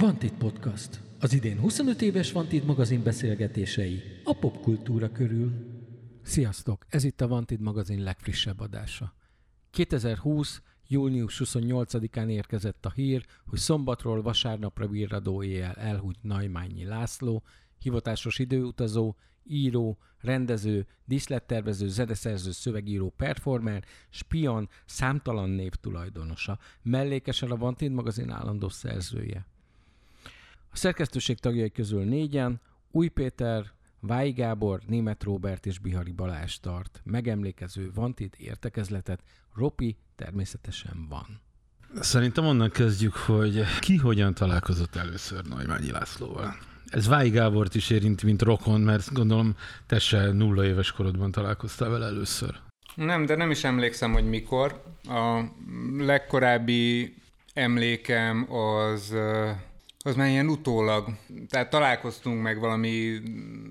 [0.00, 1.00] Vantit Podcast.
[1.20, 5.52] Az idén 25 éves Vantit magazin beszélgetései a popkultúra körül.
[6.22, 6.86] Sziasztok!
[6.88, 9.14] Ez itt a Vantit magazin legfrissebb adása.
[9.70, 10.62] 2020.
[10.86, 17.42] június 28-án érkezett a hír, hogy szombatról vasárnapra virradó éjjel elhúgy Najmányi László,
[17.78, 27.92] hivatásos időutazó, író, rendező, díszlettervező, zeneszerző, szövegíró, performer, spion, számtalan név tulajdonosa, mellékesen a Vantin
[27.92, 29.46] magazin állandó szerzője.
[30.78, 32.60] A szerkesztőség tagjai közül négyen
[32.90, 33.64] Új Péter,
[34.00, 37.00] Vái Gábor, Német Róbert és Bihari Balázs tart.
[37.04, 39.22] Megemlékező Vantit értekezletet
[39.54, 41.40] Ropi természetesen van.
[42.00, 46.56] Szerintem onnan kezdjük, hogy ki hogyan találkozott először Nagymányi Lászlóval.
[46.86, 49.56] Ez Vái Gábort is érinti, mint rokon, mert gondolom
[49.86, 52.60] te se nulla éves korodban találkoztál vele először.
[52.94, 54.82] Nem, de nem is emlékszem, hogy mikor.
[55.04, 55.42] A
[55.98, 57.14] legkorábbi
[57.54, 59.14] emlékem az
[60.04, 61.08] az már ilyen utólag.
[61.48, 63.20] Tehát találkoztunk meg valami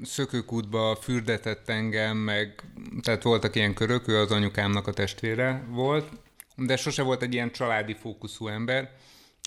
[0.04, 2.64] szökőkútba, fürdetett engem, meg
[3.02, 6.10] tehát voltak ilyen körök, ő az anyukámnak a testvére volt,
[6.56, 8.92] de sose volt egy ilyen családi fókuszú ember.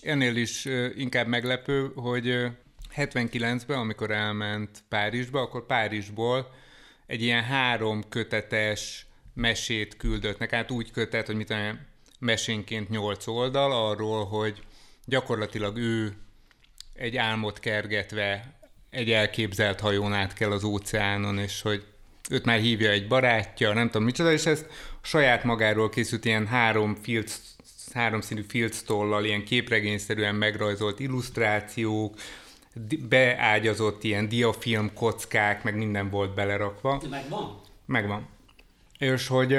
[0.03, 2.47] Ennél is inkább meglepő, hogy
[2.95, 6.51] 79-ben, amikor elment Párizsba, akkor Párizsból
[7.07, 11.53] egy ilyen három kötetes mesét küldött nekem, hát úgy kötet, hogy mit
[12.19, 14.63] mesénként nyolc oldal arról, hogy
[15.05, 16.15] gyakorlatilag ő
[17.01, 18.53] egy álmot kergetve
[18.89, 21.83] egy elképzelt hajón át kell az óceánon, és hogy
[22.29, 24.65] őt már hívja egy barátja, nem tudom micsoda, és ez
[25.01, 27.29] saját magáról készült ilyen három field,
[27.93, 32.15] háromszínű filctollal, ilyen képregényszerűen megrajzolt illusztrációk,
[33.09, 37.01] beágyazott ilyen diafilm kockák, meg minden volt belerakva.
[37.09, 37.61] Megvan?
[37.85, 38.27] Megvan.
[38.97, 39.57] És hogy,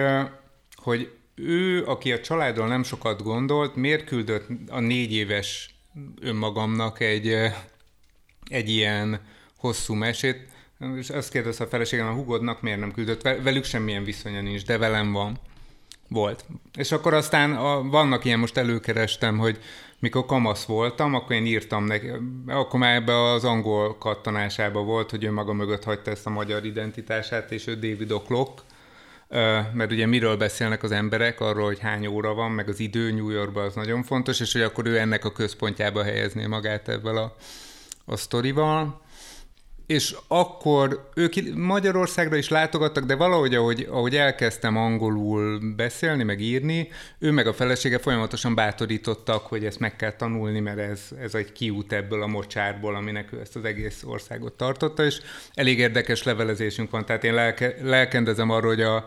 [0.75, 5.71] hogy ő, aki a családról nem sokat gondolt, miért küldött a négy éves
[6.20, 7.36] önmagamnak egy,
[8.48, 9.20] egy ilyen
[9.57, 10.51] hosszú mesét,
[10.97, 14.79] és azt kérdezte a feleségem, a hugodnak miért nem küldött, velük semmilyen viszonya nincs, de
[14.79, 15.39] velem van.
[16.08, 16.45] Volt.
[16.77, 19.58] És akkor aztán a, vannak ilyen, most előkerestem, hogy
[19.98, 22.11] mikor kamasz voltam, akkor én írtam neki,
[22.47, 26.64] akkor már ebbe az angol kattanásába volt, hogy ő maga mögött hagyta ezt a magyar
[26.64, 28.48] identitását, és ő David O'Clock,
[29.73, 33.29] mert ugye miről beszélnek az emberek, arról, hogy hány óra van, meg az idő New
[33.31, 37.33] Yorkban az nagyon fontos, és hogy akkor ő ennek a központjába helyezné magát ebben a,
[38.05, 39.01] a sztorival
[39.87, 46.89] és akkor ők Magyarországra is látogattak, de valahogy, ahogy, ahogy elkezdtem angolul beszélni, meg írni,
[47.19, 51.53] ő meg a felesége folyamatosan bátorítottak, hogy ezt meg kell tanulni, mert ez, ez egy
[51.53, 55.20] kiút ebből a mocsárból, aminek ő ezt az egész országot tartotta, és
[55.55, 59.07] elég érdekes levelezésünk van, tehát én lelke, lelkendezem arról, hogy a,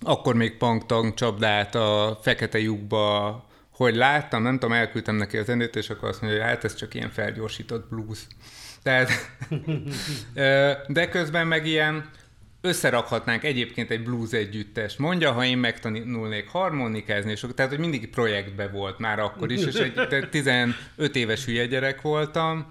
[0.00, 3.48] akkor még pangtang csapdát a fekete lyukba
[3.84, 6.74] hogy láttam, nem tudom, elküldtem neki az zenét, és akkor azt mondja, hogy hát ez
[6.74, 8.26] csak ilyen felgyorsított blues.
[8.82, 9.10] Tehát,
[10.88, 12.10] de közben meg ilyen
[12.60, 14.96] összerakhatnánk egyébként egy blues együttes.
[14.96, 19.74] Mondja, ha én megtanulnék harmonikázni, és tehát, hogy mindig projektbe volt már akkor is, és
[19.74, 20.74] egy 15
[21.12, 22.66] éves hülye gyerek voltam,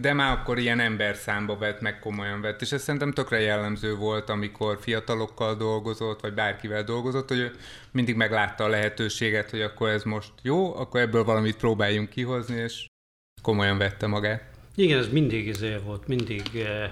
[0.00, 3.94] de már akkor ilyen ember számba vett, meg komolyan vett, és ez szerintem tökre jellemző
[3.94, 7.50] volt, amikor fiatalokkal dolgozott, vagy bárkivel dolgozott, hogy
[7.90, 12.86] mindig meglátta a lehetőséget, hogy akkor ez most jó, akkor ebből valamit próbáljunk kihozni, és
[13.42, 14.55] komolyan vette magát.
[14.78, 16.90] Igen, ez mindig izé volt, mindig, eh,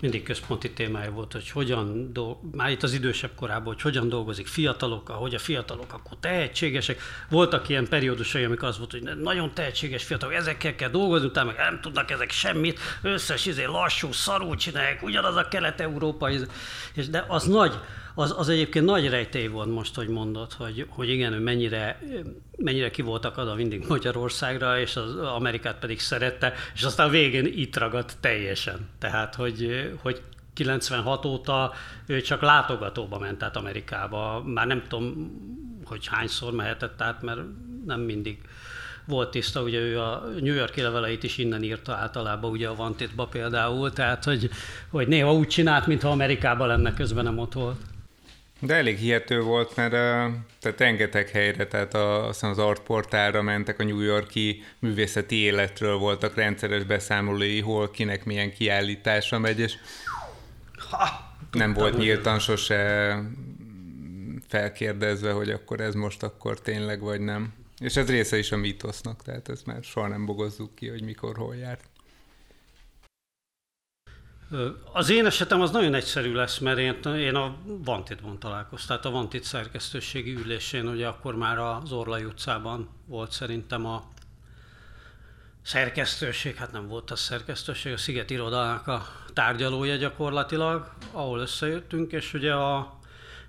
[0.00, 4.46] mindig központi témája volt, hogy hogyan, dolg, már itt az idősebb korában, hogy hogyan dolgozik
[4.46, 7.00] fiatalokkal, hogy a fiatalok akkor tehetségesek.
[7.28, 11.56] Voltak ilyen periódusai, amikor az volt, hogy nagyon tehetséges fiatalok, ezekkel kell dolgozni, utána meg
[11.56, 16.38] nem tudnak ezek semmit, összes izé lassú, szarú csinálják, ugyanaz a kelet-európai,
[16.94, 17.74] és de az nagy,
[18.14, 22.00] az, az egyébként nagy rejtély volt most, hogy mondod, hogy, hogy igen, ő mennyire,
[22.56, 27.76] mennyire ki voltak adva mindig Magyarországra, és az Amerikát pedig szerette, és aztán végén itt
[27.76, 28.88] ragadt teljesen.
[28.98, 30.22] Tehát, hogy, hogy
[30.54, 31.72] 96 óta
[32.06, 34.42] ő csak látogatóba ment át Amerikába.
[34.46, 35.32] Már nem tudom,
[35.84, 37.40] hogy hányszor mehetett át, mert
[37.86, 38.38] nem mindig
[39.06, 43.26] volt tiszta, ugye ő a New York leveleit is innen írta általában, ugye a Vantitba
[43.26, 44.50] például, tehát hogy,
[44.90, 47.76] hogy néha úgy csinált, mintha Amerikában lenne, közben nem ott volt.
[48.64, 49.90] De elég hihető volt, mert
[50.60, 56.34] tehát rengeteg helyre, tehát a, aztán az artportálra mentek, a New Yorki művészeti életről voltak
[56.34, 59.74] rendszeres beszámolói, hol kinek milyen kiállításra megy, és
[60.90, 61.08] ha,
[61.52, 63.16] nem volt nyíltan sose
[64.48, 67.52] felkérdezve, hogy akkor ez most akkor tényleg vagy nem.
[67.78, 71.36] És ez része is a mítosznak, tehát ezt már soha nem bogozzuk ki, hogy mikor,
[71.36, 71.84] hol járt.
[74.92, 79.18] Az én esetem az nagyon egyszerű lesz, mert én, én a Vantitban találkoztam, tehát a
[79.18, 84.04] Vantit szerkesztőségi ülésén, ugye akkor már az Orlai utcában volt szerintem a
[85.62, 92.34] szerkesztőség, hát nem volt az szerkesztőség, a Sziget Irodának a tárgyalója gyakorlatilag, ahol összejöttünk, és
[92.34, 92.98] ugye a,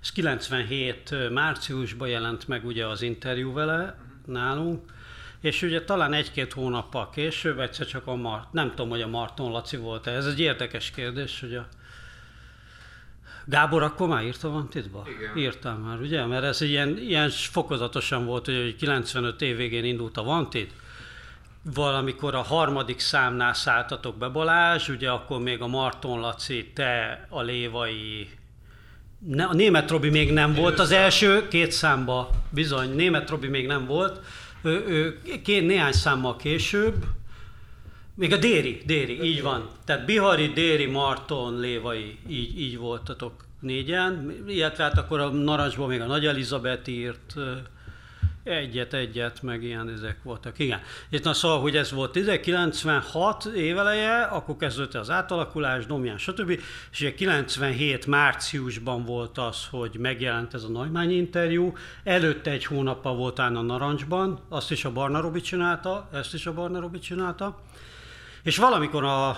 [0.02, 4.92] ez 97 márciusban jelent meg ugye az interjú vele nálunk,
[5.46, 9.50] és ugye talán egy-két hónappal később egyszer csak a Mart, nem tudom, hogy a Marton
[9.50, 10.10] Laci volt -e.
[10.10, 11.68] Ez egy érdekes kérdés, hogy a
[13.44, 15.06] Gábor akkor már írta van titba?
[15.18, 15.36] Igen.
[15.36, 16.24] Írtam már, ugye?
[16.24, 20.72] Mert ez ilyen, ilyen fokozatosan volt, hogy 95 év végén indult a Vantit,
[21.74, 27.42] valamikor a harmadik számnál szálltatok be Balázs, ugye akkor még a Marton Laci, te, a
[27.42, 28.28] Lévai,
[29.18, 33.66] ne, a német Robi még nem volt az első két számba, bizony, német Robi még
[33.66, 34.20] nem volt,
[35.42, 36.94] két, néhány számmal később,
[38.14, 39.68] még a Déri, Déri, így van.
[39.84, 46.00] Tehát Bihari, Déri, Marton, Lévai, így, így voltatok négyen, illetve hát akkor a Narancsból még
[46.00, 47.34] a Nagy Elizabeth írt,
[48.46, 50.58] egyet, egyet, meg ilyen ezek voltak.
[50.58, 50.80] Igen.
[51.10, 56.50] És na szóval, hogy ez volt 1996 éveleje, akkor kezdődött az átalakulás, Domján, stb.
[56.90, 61.72] És ugye 97 márciusban volt az, hogy megjelent ez a Neumann interjú.
[62.04, 66.52] Előtte egy hónappal volt a Narancsban, azt is a Barna Robi csinálta, ezt is a
[66.52, 67.60] Barna Robi csinálta.
[68.42, 69.28] És valamikor a,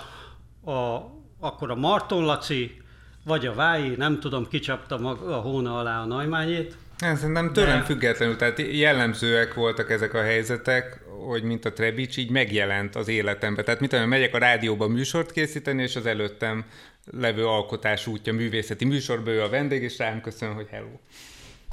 [0.71, 2.83] a, akkor a Marton Laci,
[3.25, 4.95] vagy a Vái, nem tudom, kicsapta
[5.27, 7.85] a hóna alá a Naimányét, szerintem tőlem De...
[7.85, 13.63] függetlenül, tehát jellemzőek voltak ezek a helyzetek, hogy mint a Trebics így megjelent az életembe.
[13.63, 16.65] Tehát mit tudom, megyek a rádióba műsort készíteni, és az előttem
[17.13, 20.89] levő alkotás útja, művészeti műsorban ő a vendég, és rám köszön, hogy hello.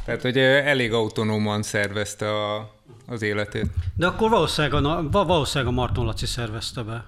[0.06, 2.74] Tehát, hogy elég autonóman szervezte a,
[3.07, 3.66] az életét.
[3.95, 7.06] De akkor valószínűleg a, valószínűleg a Marton Laci szervezte be,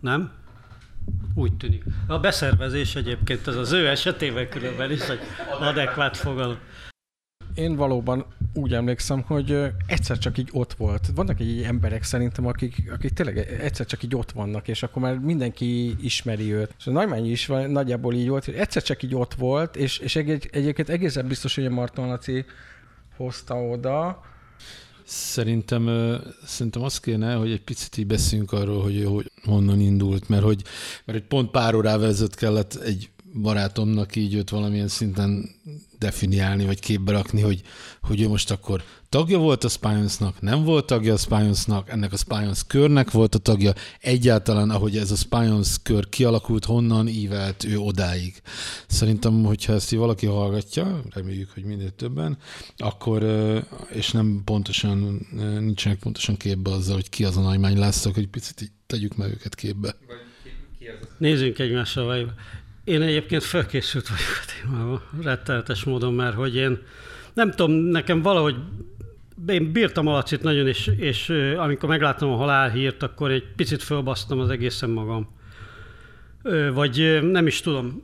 [0.00, 0.32] nem?
[1.34, 1.84] Úgy tűnik.
[2.06, 5.20] A beszervezés egyébként az az ő esetében különben is egy
[5.60, 6.58] adekvát fogalom
[7.58, 8.24] én valóban
[8.54, 11.10] úgy emlékszem, hogy egyszer csak így ott volt.
[11.14, 15.18] Vannak egy emberek szerintem, akik, akik tényleg egyszer csak így ott vannak, és akkor már
[15.18, 16.74] mindenki ismeri őt.
[16.78, 20.16] És a Nagymányi is nagyjából így volt, hogy egyszer csak így ott volt, és, és
[20.16, 22.44] egy, egyébként egészen biztos, hogy a Marton Laci
[23.16, 24.20] hozta oda.
[25.04, 25.88] Szerintem,
[26.44, 30.62] szerintem az kéne, hogy egy picit így beszéljünk arról, hogy, hogy honnan indult, mert hogy,
[31.04, 35.50] mert hogy pont pár órával ezelőtt kellett egy barátomnak így őt valamilyen szinten
[35.98, 37.62] definiálni, vagy képbe rakni, hogy,
[38.02, 42.16] hogy ő most akkor tagja volt a Spionsnak, nem volt tagja a Spionsnak, ennek a
[42.16, 47.78] Spions körnek volt a tagja, egyáltalán ahogy ez a Spions kör kialakult, honnan ívelt ő
[47.78, 48.42] odáig.
[48.86, 52.38] Szerintem, hogyha ezt így valaki hallgatja, reméljük, hogy minél többen,
[52.76, 53.22] akkor,
[53.88, 55.26] és nem pontosan,
[55.58, 59.30] nincsenek pontosan képbe azzal, hogy ki az a Nagymány László, hogy picit így tegyük meg
[59.30, 59.96] őket képbe.
[61.18, 62.26] Nézzünk egymással, vagy
[62.88, 66.78] én egyébként felkészült vagyok a témában, rettenetes módon, mert hogy én
[67.34, 68.56] nem tudom, nekem valahogy
[69.46, 74.38] én bírtam a Lacit nagyon, és, és amikor megláttam a halálhírt, akkor egy picit fölbasztam
[74.38, 75.36] az egészen magam.
[76.72, 78.02] Vagy nem is tudom,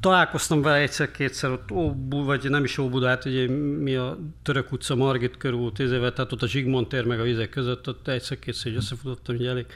[0.00, 3.48] találkoztam vele egyszer-kétszer ott Óbú, vagy nem is Óbudát, ugye
[3.78, 7.22] mi a Török utca, Margit körül, tíz éve, tehát ott a Zsigmond tér meg a
[7.22, 9.66] vizek között, ott egyszer-kétszer összefutottam, hogy elég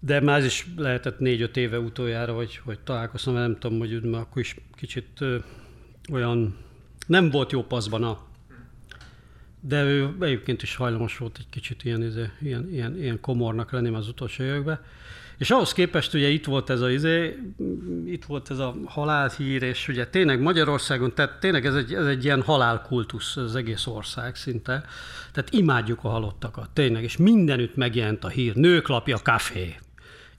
[0.00, 4.42] de már is lehetett négy-öt éve utoljára, hogy, hogy találkoztam, nem tudom, hogy már akkor
[4.42, 5.36] is kicsit ö,
[6.12, 6.56] olyan
[7.06, 8.26] nem volt jó paszban a
[9.60, 13.94] de ő egyébként is hajlamos volt egy kicsit ilyen, izé, ilyen, ilyen, ilyen komornak lenni
[13.94, 14.80] az utolsó években.
[15.38, 17.38] És ahhoz képest ugye itt volt ez a izé,
[18.06, 22.24] itt volt ez a halálhír, és ugye tényleg Magyarországon, tehát tényleg ez egy, ez egy
[22.24, 24.84] ilyen halálkultusz az egész ország szinte.
[25.32, 28.54] Tehát imádjuk a halottakat, tényleg, és mindenütt megjelent a hír.
[28.54, 29.76] Nőklapja, kafé,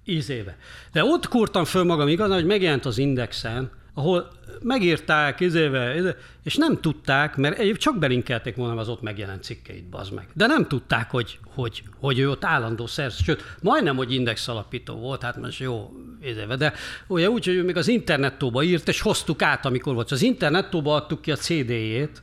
[0.10, 0.58] ízébe.
[0.92, 6.80] De ott kurtam föl magam igazán, hogy megjelent az Indexen, ahol megírták izéve, és nem
[6.82, 10.28] tudták, mert egyéb csak belinkelték volna az ott megjelent cikkeit, bazd meg.
[10.34, 14.96] De nem tudták, hogy, hogy, hogy ő ott állandó szerz, sőt, majdnem, hogy index alapító
[14.96, 16.74] volt, hát most jó, izéve, de
[17.08, 20.12] ugye úgy, hogy ő még az internettóba írt, és hoztuk át, amikor volt.
[20.12, 22.22] Az internettóba adtuk ki a CD-jét,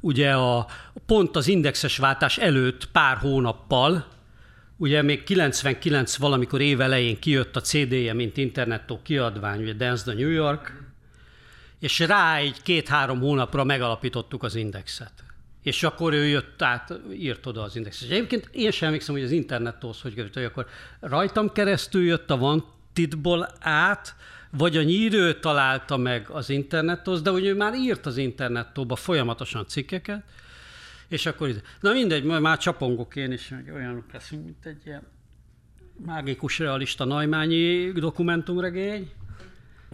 [0.00, 0.66] ugye a,
[1.06, 4.06] pont az indexes váltás előtt pár hónappal,
[4.80, 10.14] Ugye még 99 valamikor év elején kijött a CD-je, mint internettó kiadvány, ugye Dance the
[10.14, 10.82] New York,
[11.78, 15.12] és rá egy két-három hónapra megalapítottuk az indexet.
[15.62, 18.08] És akkor ő jött át, írt oda az indexet.
[18.08, 20.66] És egyébként én sem emlékszem, hogy az internettóhoz hogy került, hogy akkor
[21.00, 24.14] rajtam keresztül jött a Vantitból át,
[24.50, 29.66] vagy a nyírő találta meg az internettóhoz, de hogy ő már írt az internettóba folyamatosan
[29.66, 30.22] cikkeket,
[31.10, 31.50] és akkor,
[31.80, 35.02] na mindegy, már csapongok én is, hogy olyanok leszünk, mint egy ilyen
[36.04, 39.10] mágikus realista najmányi dokumentumregény,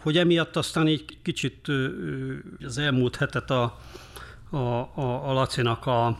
[0.02, 1.68] hogy emiatt aztán így kicsit
[2.64, 3.78] az elmúlt hetet a,
[4.50, 6.18] a, a, a Lacinak a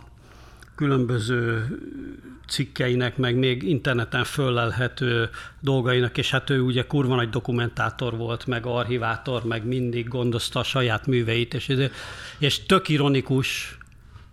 [0.75, 1.67] különböző
[2.49, 5.29] cikkeinek, meg még interneten föllelhető
[5.61, 10.65] dolgainak, és hát ő ugye kurva nagy dokumentátor volt, meg archivátor, meg mindig gondozta a
[10.65, 11.73] saját műveit, és,
[12.39, 13.76] és tök ironikus,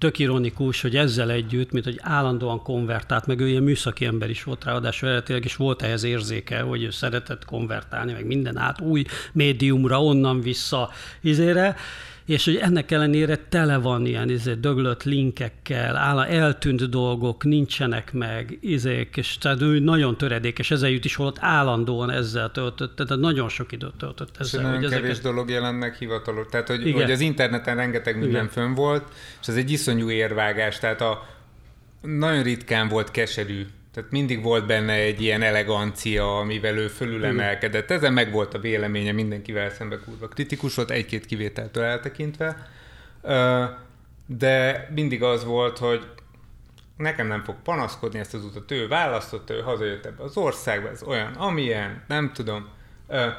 [0.04, 4.44] tök ironikus, hogy ezzel együtt, mint hogy állandóan konvertált, meg ő ilyen műszaki ember is
[4.44, 9.04] volt ráadásul eredetileg, és volt ehhez érzéke, hogy ő szeretett konvertálni, meg minden át új
[9.34, 10.90] médiumra, onnan vissza
[11.22, 11.76] izére,
[12.26, 18.58] és hogy ennek ellenére tele van ilyen izé, döglött linkekkel, áll, eltűnt dolgok, nincsenek meg,
[18.62, 23.50] izék, és tehát ő nagyon töredékes, ezzel jut is volt állandóan ezzel töltött, tehát nagyon
[23.50, 24.60] sok időt töltött ezzel.
[24.60, 25.22] És nagyon kevés ezeket...
[25.22, 28.50] dolog jelent meg hivatalos, tehát hogy, hogy az interneten rengeteg minden Igen.
[28.50, 29.04] fönn volt,
[29.42, 31.28] és ez egy iszonyú érvágás, tehát a
[32.02, 37.92] nagyon ritkán volt keserű tehát mindig volt benne egy ilyen elegancia, amivel ő fölülemelkedett.
[37.92, 42.68] Ezen meg volt a véleménye mindenkivel szembe kurva kritikus volt, egy-két kivételtől eltekintve.
[44.26, 46.08] De mindig az volt, hogy
[46.98, 48.72] nekem nem fog panaszkodni ezt az utat.
[48.72, 52.68] Ő választotta, ő hazajött ebbe az országba, ez olyan, amilyen, nem tudom.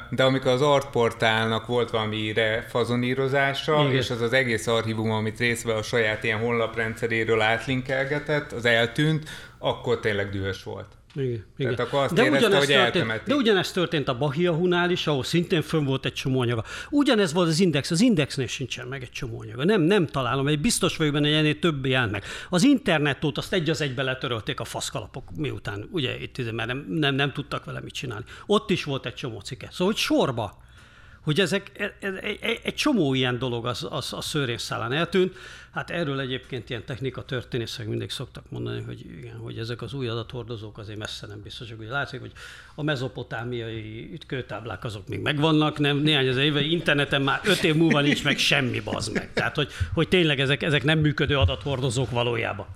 [0.09, 2.33] De amikor az artportálnak volt valami
[2.67, 3.95] fazonírozása, Igen.
[3.95, 9.99] és az az egész archívum, amit részben a saját ilyen honlaprendszeréről átlinkelgetett, az eltűnt, akkor
[9.99, 10.87] tényleg dühös volt.
[11.15, 11.75] Igen, igen.
[11.75, 15.23] Tehát akkor azt de, érezte, ugyanezt hogy történt, de ugyanezt történt a Bahiahunál is, ahol
[15.23, 16.63] szintén fönn volt egy csomó anyaga.
[16.89, 19.63] Ugyanez volt az Index, az Indexnél sincsen meg egy csomó anyaga.
[19.63, 22.23] Nem, nem találom, egy biztos vagyok benne, hogy ennél több jelent meg.
[22.49, 27.15] Az internetot azt egy az egybe letörölték a faszkalapok, miután, ugye itt, mert nem, nem,
[27.15, 28.25] nem tudtak vele mit csinálni.
[28.45, 29.67] Ott is volt egy csomó cikke.
[29.71, 30.63] Szóval, hogy sorba
[31.25, 35.35] hogy ezek, egy, e, e, egy csomó ilyen dolog az, az a szőrészszálán eltűnt.
[35.75, 40.07] Hát erről egyébként ilyen technika történészek mindig szoktak mondani, hogy igen, hogy ezek az új
[40.07, 41.79] adathordozók azért messze nem biztosak.
[41.79, 42.31] Ugye látszik, hogy
[42.75, 48.01] a mezopotámiai kőtáblák azok még megvannak, nem néhány az éve, interneten már öt év múlva
[48.01, 49.33] nincs meg semmi, bazd meg.
[49.33, 52.67] Tehát, hogy, hogy tényleg ezek, ezek nem működő adathordozók valójában.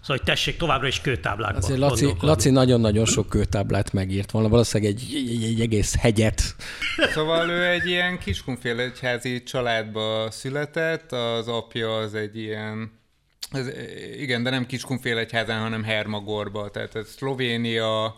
[0.00, 4.92] Szóval, hogy tessék továbbra is kőtáblákban Azért Laci, Laci nagyon-nagyon sok kőtáblát megírt volna, valószínűleg
[4.94, 6.42] egy, egy, egy egész hegyet.
[7.12, 12.98] Szóval ő egy ilyen kiskunféle egyházi családba született, az apja az egy ilyen
[13.50, 13.66] ez,
[14.18, 18.16] igen, de nem Kiskunfélegyházán, hanem Hermagorba, tehát ez Szlovénia,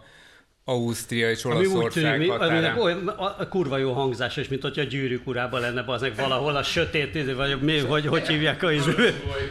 [0.65, 4.85] Ausztria és Olaszország Ami úgy tűnik, olyan, a kurva jó hangzás, és mint hogyha a
[4.85, 8.93] gyűrűk urában lenne aznek valahol a sötét, vagy mi, hogy, hogy hívják a izé.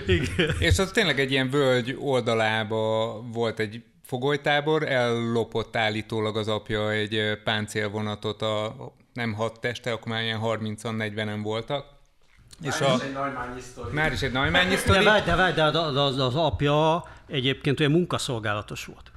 [0.60, 7.39] És az tényleg egy ilyen völgy oldalába volt egy fogolytábor, ellopott állítólag az apja egy
[7.44, 8.75] páncélvonatot, a,
[9.13, 11.86] nem hat teste, akkor már ilyen 30-an, 40-en voltak.
[12.62, 13.94] És már a, is egy nagymányi sztori.
[13.94, 14.98] Már is egy nagymányi sztori.
[14.98, 19.11] De várj, de várj, de az, az, az apja egyébként olyan munkaszolgálatos volt.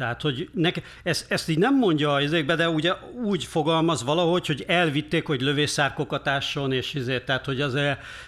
[0.00, 2.92] Tehát, hogy neke, ezt, ezt így nem mondja az izékbe, de ugye
[3.24, 7.72] úgy fogalmaz valahogy, hogy elvitték, hogy lövészárkokat ásson, és ezért, tehát, hogy az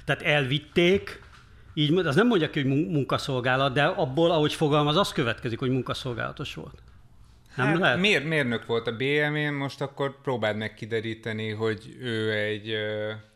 [0.05, 1.23] tehát elvitték,
[1.75, 6.55] így, az nem mondja ki, hogy munkaszolgálat, de abból, ahogy fogalmaz, az következik, hogy munkaszolgálatos
[6.55, 6.83] volt.
[7.57, 8.00] Nem hát, lehet?
[8.00, 12.75] Mér, mérnök volt a BM-én, most akkor próbáld meg kideríteni, hogy ő egy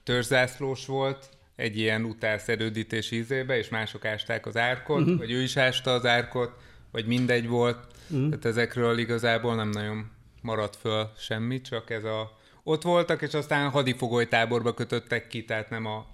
[0.02, 5.18] törzsászlós volt, egy ilyen utálszerődítés ízébe, és mások ásták az árkot, uh-huh.
[5.18, 6.50] vagy ő is ásta az árkot,
[6.92, 7.94] vagy mindegy volt.
[8.14, 8.28] Mm.
[8.28, 10.10] Tehát ezekről igazából nem nagyon
[10.42, 12.38] maradt föl semmi, csak ez a...
[12.62, 16.06] Ott voltak, és aztán hadifogolytáborba kötöttek ki, tehát nem a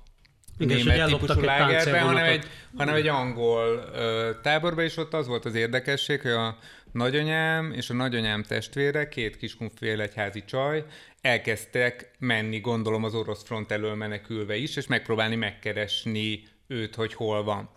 [0.58, 2.46] igen, német típusú lágerbe, hanem egy,
[2.76, 6.58] hanem egy angol ö, táborba, és ott az volt az érdekesség, hogy a
[6.92, 10.84] nagyanyám és a nagyanyám testvére, két kiskunfél egyházi csaj,
[11.20, 17.42] elkezdtek menni, gondolom az orosz front elől menekülve is, és megpróbálni megkeresni őt, hogy hol
[17.44, 17.70] van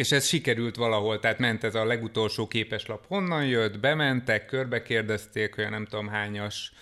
[0.00, 5.54] és ez sikerült valahol, tehát ment ez a legutolsó képeslap, honnan jött, bementek, körbe kérdezték,
[5.54, 6.72] hogy nem tudom hányas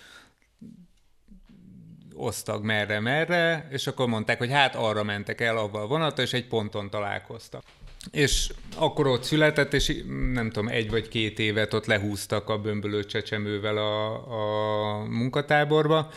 [2.13, 6.89] osztag merre-merre, és akkor mondták, hogy hát arra mentek el avval vonata, és egy ponton
[6.89, 7.63] találkoztak.
[8.11, 13.05] És akkor ott született, és nem tudom, egy vagy két évet ott lehúztak a bömbölő
[13.05, 16.11] csecsemővel a, a munkatáborba,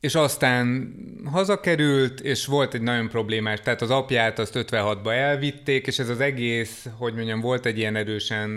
[0.00, 0.94] és aztán
[1.32, 6.20] hazakerült, és volt egy nagyon problémás, tehát az apját azt 56-ba elvitték, és ez az
[6.20, 8.56] egész, hogy mondjam, volt egy ilyen erősen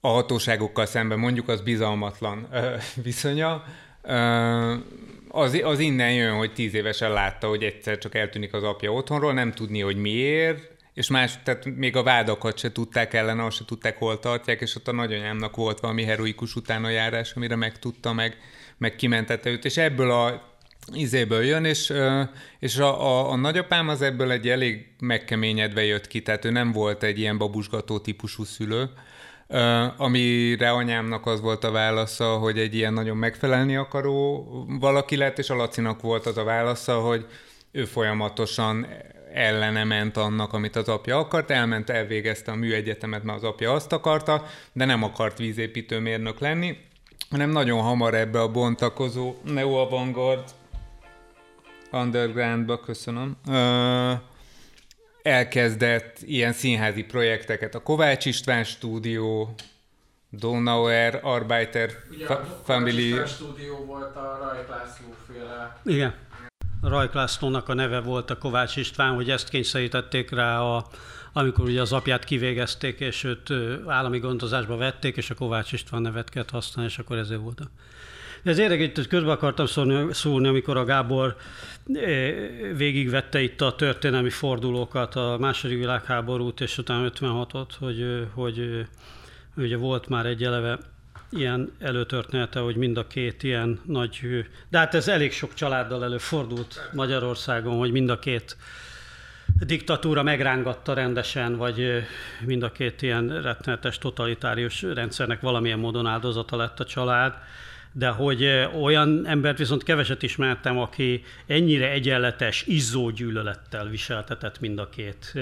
[0.00, 2.48] a hatóságokkal szemben, mondjuk az bizalmatlan
[3.02, 3.64] viszonya.
[5.28, 9.32] Az, az innen jön, hogy tíz évesen látta, hogy egyszer csak eltűnik az apja otthonról,
[9.32, 13.64] nem tudni, hogy miért, és más, tehát még a vádakat se tudták ellene, azt se
[13.64, 18.36] tudták, hol tartják, és ott a nagyanyámnak volt valami heroikus utánajárás, amire megtudta meg meg
[18.96, 20.54] kimentette őt, és ebből a
[20.92, 21.92] izéből jön, és,
[22.58, 26.72] és a, a, a nagyapám az ebből egy elég megkeményedve jött ki, tehát ő nem
[26.72, 28.90] volt egy ilyen babusgató típusú szülő,
[29.96, 34.44] amire anyámnak az volt a válasza, hogy egy ilyen nagyon megfelelni akaró
[34.80, 37.26] valaki lett, és a Lacinak volt az a válasza, hogy
[37.72, 38.86] ő folyamatosan
[39.32, 43.92] ellene ment annak, amit az apja akart, elment, elvégezte a műegyetemet, mert az apja azt
[43.92, 46.76] akarta, de nem akart vízépítőmérnök lenni,
[47.30, 50.44] hanem nagyon hamar ebbe a bontakozó neo-avantgard
[51.92, 54.12] undergroundba, köszönöm, ö,
[55.22, 57.74] elkezdett ilyen színházi projekteket.
[57.74, 59.54] A Kovács István stúdió,
[60.30, 63.12] Donauer, Arbeiter Ugye fa- Family...
[63.12, 65.80] A stúdió volt a Rajk László féle.
[65.84, 66.14] Igen.
[66.82, 70.86] Rajk Lászlónak a neve volt a Kovács István, hogy ezt kényszerítették rá, a,
[71.38, 73.52] amikor ugye az apját kivégezték, és őt
[73.86, 77.62] állami gondozásba vették, és a Kovács István nevet kellett használni, és akkor ezért volt.
[78.42, 81.36] De ez érdekes, hogy közben akartam szólni, szólni, amikor a Gábor
[82.76, 88.86] végigvette itt a történelmi fordulókat, a második világháborút, és utána 56-ot, hogy, hogy
[89.56, 90.78] ugye volt már egy eleve
[91.30, 94.20] ilyen előtörténete, hogy mind a két ilyen nagy,
[94.68, 98.56] de hát ez elég sok családdal előfordult Magyarországon, hogy mind a két
[99.54, 102.04] diktatúra megrángatta rendesen, vagy
[102.44, 107.34] mind a két ilyen rettenetes totalitárius rendszernek valamilyen módon áldozata lett a család,
[107.92, 114.88] de hogy olyan embert viszont keveset ismertem, aki ennyire egyenletes, izzó gyűlölettel viseltetett mind a
[114.88, 115.32] két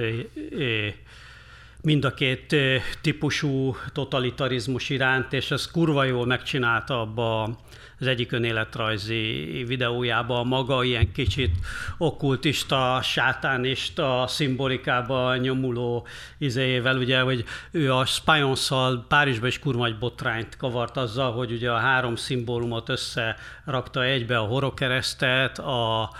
[1.84, 2.56] mind a két
[3.00, 7.58] típusú totalitarizmus iránt, és ez kurva jól megcsinálta abba
[7.99, 11.51] az egyik önéletrajzi videójába a maga ilyen kicsit
[11.99, 16.07] okkultista, sátánista szimbolikába nyomuló
[16.39, 21.71] izéjével, ugye, hogy ő a Spionszal Párizsba is kurva egy botrányt kavart azzal, hogy ugye
[21.71, 26.11] a három szimbólumot összerakta egybe, a horokeresztet, a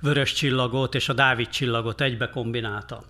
[0.00, 3.02] vörös csillagot és a Dávid csillagot egybe kombinálta.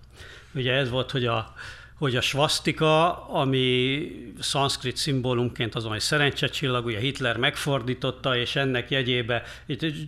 [0.54, 1.54] Ugye ez volt, hogy a
[1.98, 4.06] hogy a svasztika, ami
[4.40, 9.42] szanszkrit szimbólumként azon egy szerencsécsillag, ugye Hitler megfordította, és ennek jegyébe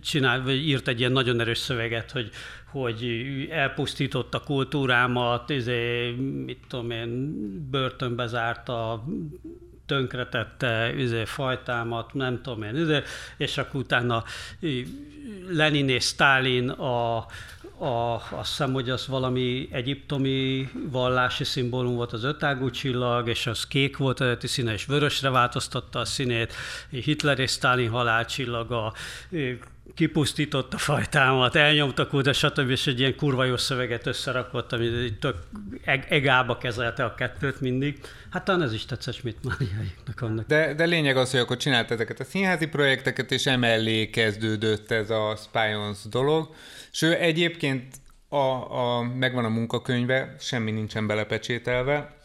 [0.01, 2.29] csinál, vagy írt egy ilyen nagyon erős szöveget, hogy,
[2.71, 3.05] hogy
[3.51, 6.09] elpusztított a kultúrámat, izé,
[6.45, 7.33] mit tudom én,
[7.69, 9.03] börtönbe zárta,
[9.87, 13.01] tönkretette izé, fajtámat, nem tudom én, izé,
[13.37, 14.23] és akkor utána
[15.49, 17.17] Lenin és Stalin a,
[17.77, 23.67] a, azt hiszem, hogy az valami egyiptomi vallási szimbólum volt az ötágú csillag, és az
[23.67, 26.53] kék volt eredeti színe, és vörösre változtatta a színét,
[26.89, 28.93] Hitler és Stalin halálcsillaga,
[29.95, 32.69] kipusztított a fajtámat, elnyomtak oda, stb.
[32.69, 35.35] és egy ilyen kurva jó szöveget összerakott, ami tök
[36.09, 37.99] egába kezelte a kettőt mindig.
[38.29, 40.45] Hát talán ez is tetszett Schmidt Máriáiknak annak.
[40.45, 45.09] De, de lényeg az, hogy akkor csinált ezeket a színházi projekteket, és emellé kezdődött ez
[45.09, 46.49] a Spions dolog.
[46.91, 47.95] És ő egyébként
[48.29, 52.15] a, a, megvan a munkakönyve, semmi nincsen belepecsételve,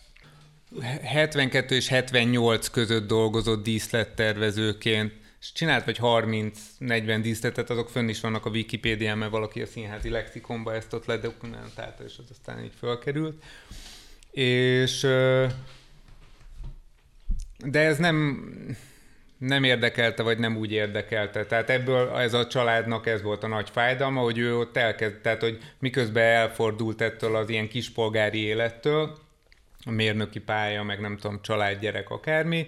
[1.02, 8.46] 72 és 78 között dolgozott díszlettervezőként, és csinált vagy 30-40 díszletet, azok fönn is vannak
[8.46, 13.42] a Wikipédián, mert valaki a színházi lexikonba ezt ott ledokumentálta, és az aztán így fölkerült.
[14.30, 15.00] És
[17.64, 18.44] de ez nem,
[19.38, 21.46] nem érdekelte, vagy nem úgy érdekelte.
[21.46, 25.40] Tehát ebből ez a családnak ez volt a nagy fájdalma, hogy ő ott elkezd, tehát
[25.40, 29.18] hogy miközben elfordult ettől az ilyen kispolgári élettől,
[29.84, 32.66] a mérnöki pálya, meg nem tudom, család, gyerek, akármi,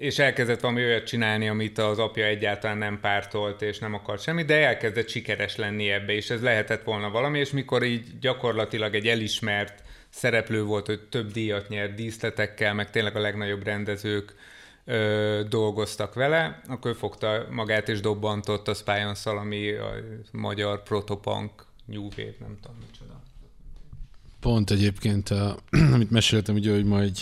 [0.00, 4.46] és elkezdett valami olyat csinálni, amit az apja egyáltalán nem pártolt, és nem akart semmit,
[4.46, 9.06] de elkezdett sikeres lenni ebbe, és ez lehetett volna valami, és mikor így gyakorlatilag egy
[9.06, 14.34] elismert szereplő volt, hogy több díjat nyert díszletekkel, meg tényleg a legnagyobb rendezők
[14.84, 19.90] ö, dolgoztak vele, akkor fogta magát és dobbantott a spions ami a
[20.32, 21.50] magyar protopunk,
[21.84, 23.22] New Wave, nem tudom micsoda.
[24.40, 25.56] Pont egyébként, a,
[25.94, 27.12] amit meséltem, ugye, hogy majd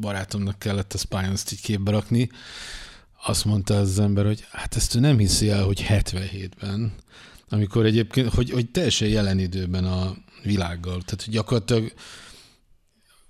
[0.00, 2.30] barátomnak kellett a Spions-t így képbe rakni,
[3.24, 6.92] azt mondta az ember, hogy hát ezt ő nem hiszi el, hogy 77-ben,
[7.48, 11.92] amikor egyébként, hogy, hogy teljesen jelen időben a világgal, tehát hogy gyakorlatilag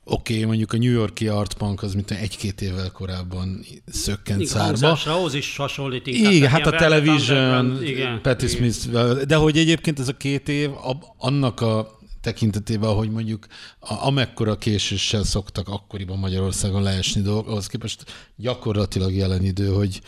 [0.05, 4.53] oké, okay, mondjuk a New Yorki Art Punk az mint egy-két évvel korábban szökkent igen,
[4.53, 4.99] szárba.
[5.07, 6.07] ahhoz is hasonlít.
[6.07, 7.81] Igen, hát a Television,
[8.23, 8.87] Patti Smith,
[9.27, 10.71] de hogy egyébként ez a két év,
[11.17, 13.47] annak a tekintetében, hogy mondjuk
[13.79, 18.05] a, amekkora késéssel szoktak akkoriban Magyarországon leesni dolgok, ahhoz képest
[18.37, 20.01] gyakorlatilag jelen idő, hogy,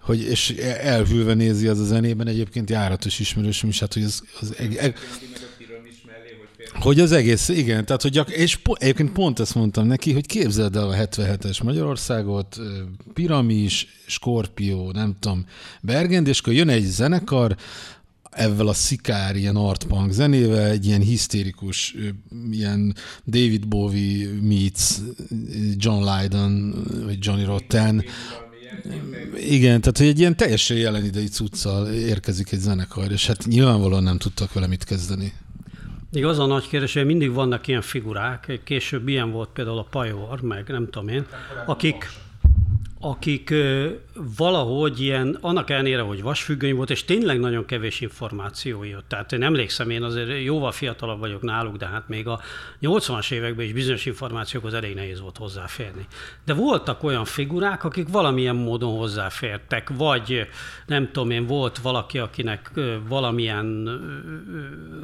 [0.00, 4.54] hogy és elhűlve nézi az a zenében egyébként járatos ismerősöm is, hát hogy az, az
[4.56, 4.98] eg, eg,
[6.80, 10.26] hogy az egész, igen, tehát hogy gyak, és po, egyébként pont ezt mondtam neki, hogy
[10.26, 12.60] képzeld el a 77-es Magyarországot,
[13.14, 15.46] Piramis, Skorpió, nem tudom,
[15.80, 17.56] Bergend, és akkor jön egy zenekar,
[18.34, 21.94] ezzel a szikár, ilyen art punk zenével, egy ilyen hisztérikus,
[22.50, 22.94] ilyen
[23.26, 24.94] David Bowie meets
[25.76, 28.04] John Lydon, vagy Johnny Rotten.
[29.36, 34.02] Igen, tehát hogy egy ilyen teljesen jelen idei cuccal érkezik egy zenekar, és hát nyilvánvalóan
[34.02, 35.32] nem tudtak vele mit kezdeni.
[36.12, 40.40] Igaz, a nagy kérdés, hogy mindig vannak ilyen figurák, később ilyen volt például a Pajor,
[40.40, 41.26] meg nem tudom én,
[41.66, 42.10] akik,
[43.04, 43.54] akik
[44.36, 49.08] valahogy ilyen, annak ellenére, hogy vasfüggöny volt, és tényleg nagyon kevés információ jött.
[49.08, 52.40] Tehát én emlékszem, én azért jóval fiatalabb vagyok náluk, de hát még a
[52.82, 56.06] 80-as években is bizonyos információkhoz elég nehéz volt hozzáférni.
[56.44, 60.46] De voltak olyan figurák, akik valamilyen módon hozzáfértek, vagy
[60.86, 62.70] nem tudom én, volt valaki, akinek
[63.08, 63.88] valamilyen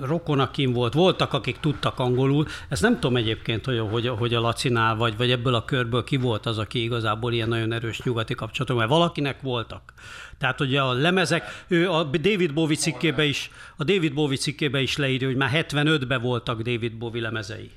[0.02, 2.46] rokonakin volt, voltak, akik tudtak angolul.
[2.68, 6.16] Ezt nem tudom egyébként, hogy, hogy, hogy a Lacinál, vagy, vagy ebből a körből ki
[6.16, 9.92] volt az, aki igazából ilyen nagyon erős nyugati kapcsolatok, mert valakinek voltak.
[10.38, 14.96] Tehát ugye a lemezek, ő a David Bowie cikkébe is, a David Bowie cikkébe is
[14.96, 17.70] leírja, hogy már 75-ben voltak David Bowie lemezei.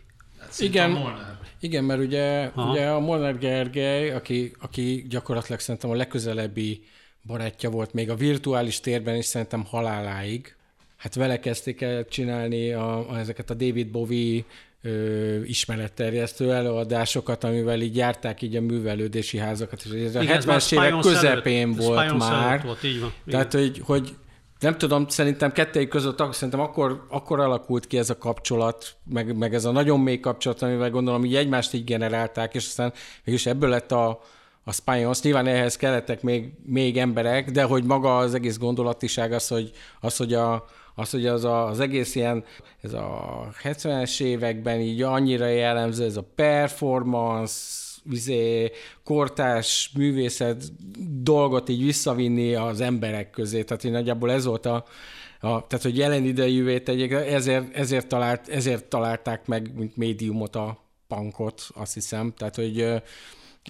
[0.59, 0.97] Igen,
[1.59, 6.83] igen, mert ugye, ugye a Molnár Gergely, aki, aki gyakorlatilag szerintem a legközelebbi
[7.21, 10.55] barátja volt még a virtuális térben is szerintem haláláig.
[10.97, 14.43] Hát vele kezdték el csinálni a, a, ezeket a David Bowie
[14.83, 20.71] ö, ismeretterjesztő előadásokat, amivel így járták így a művelődési házakat, és ez a Igen, 70-es
[20.71, 22.63] évek közepén előtt, volt már.
[22.63, 23.13] Volt, így van.
[23.25, 24.15] Tehát, hogy, hogy
[24.63, 29.53] nem tudom, szerintem kettőjük között szerintem akkor, akkor alakult ki ez a kapcsolat, meg, meg
[29.53, 32.93] ez a nagyon mély kapcsolat, amivel gondolom így egymást így generálták, és aztán
[33.23, 34.21] mégis ebből lett a,
[34.63, 35.21] a Spanions.
[35.21, 40.17] Nyilván ehhez kellettek még, még emberek, de hogy maga az egész gondolatiság az, hogy, az,
[40.17, 42.43] hogy a, az, hogy az, a, az egész ilyen,
[42.81, 48.71] ez a 70-es években így annyira jellemző, ez a performance, vizé,
[49.03, 50.63] kortás művészet
[51.23, 53.63] dolgot így visszavinni az emberek közé.
[53.63, 54.85] Tehát hogy nagyjából ez volt a,
[55.39, 60.83] a tehát hogy jelen idejűvé tegyék, ezért, ezért, talált, ezért találták meg, mint médiumot a
[61.07, 62.33] punkot, azt hiszem.
[62.37, 63.01] Tehát, hogy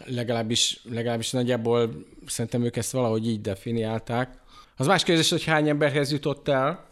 [0.06, 4.42] legalábbis, legalábbis nagyjából szerintem ők ezt valahogy így definiálták.
[4.78, 6.92] Az más kérdés, hogy hány emberhez jutott el,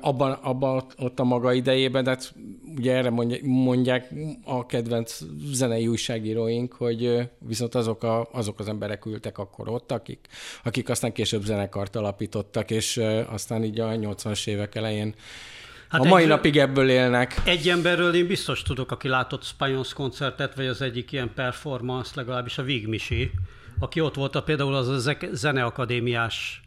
[0.00, 2.34] abban, abban ott a maga idejében, de hát
[2.76, 4.12] ugye erre mondják
[4.44, 5.18] a kedvenc
[5.52, 10.28] zenei újságíróink, hogy viszont azok, a, azok az emberek ültek akkor ott, akik,
[10.64, 13.00] akik aztán később zenekart alapítottak, és
[13.30, 15.14] aztán így a 80-as évek elején
[15.88, 17.42] Hát a mai egy, napig ebből élnek.
[17.44, 22.58] Egy emberről én biztos tudok, aki látott Spajons koncertet, vagy az egyik ilyen performance, legalábbis
[22.58, 23.30] a Vigmisi,
[23.78, 26.63] aki ott volt a, például az a zeneakadémiás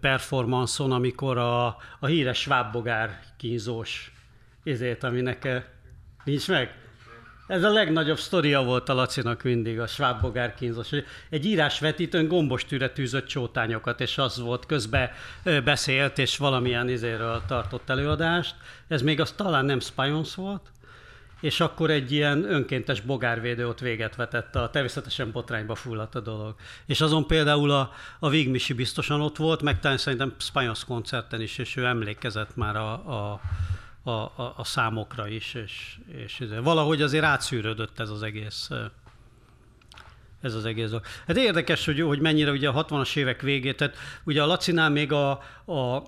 [0.00, 1.66] performanszon, amikor a,
[1.98, 4.12] a híres svábbogár kínzós
[4.64, 5.66] ezért, aminek
[6.24, 6.74] nincs meg.
[7.46, 10.90] Ez a legnagyobb sztoria volt a Lacinak mindig, a svábbogár kínzós.
[11.30, 15.10] Egy írásvetítőn gombos tűre tűzött csótányokat, és az volt, közben
[15.64, 18.54] beszélt, és valamilyen izéről tartott előadást.
[18.88, 20.70] Ez még az talán nem Spyons volt,
[21.40, 26.54] és akkor egy ilyen önkéntes bogárvédő ott véget vetett, a természetesen botrányba fulladt a dolog.
[26.86, 31.58] És azon például a, a Vigmisi biztosan ott volt, meg talán szerintem Spanyos koncerten is,
[31.58, 33.40] és ő emlékezett már a, a,
[34.02, 38.70] a, a, a számokra is, és, és valahogy azért átszűrődött ez az egész
[40.40, 41.04] ez az egész dolog.
[41.26, 45.12] Hát érdekes, hogy, hogy mennyire ugye a 60-as évek végét, tehát ugye a Lacinál még
[45.12, 45.30] a,
[45.66, 46.02] a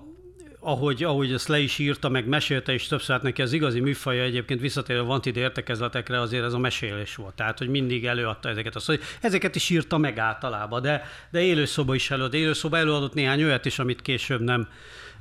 [0.63, 4.23] ahogy, ahogy ezt le is írta, meg mesélte is többször, hát neki az igazi műfaja
[4.23, 7.35] egyébként visszatérő a Vantid értekezletekre azért ez a mesélés volt.
[7.35, 11.95] Tehát, hogy mindig előadta ezeket a szóval, Ezeket is írta meg általában, de, de élőszoba
[11.95, 12.33] is előadott.
[12.33, 14.67] Élőszoba előadott néhány olyat is, amit később nem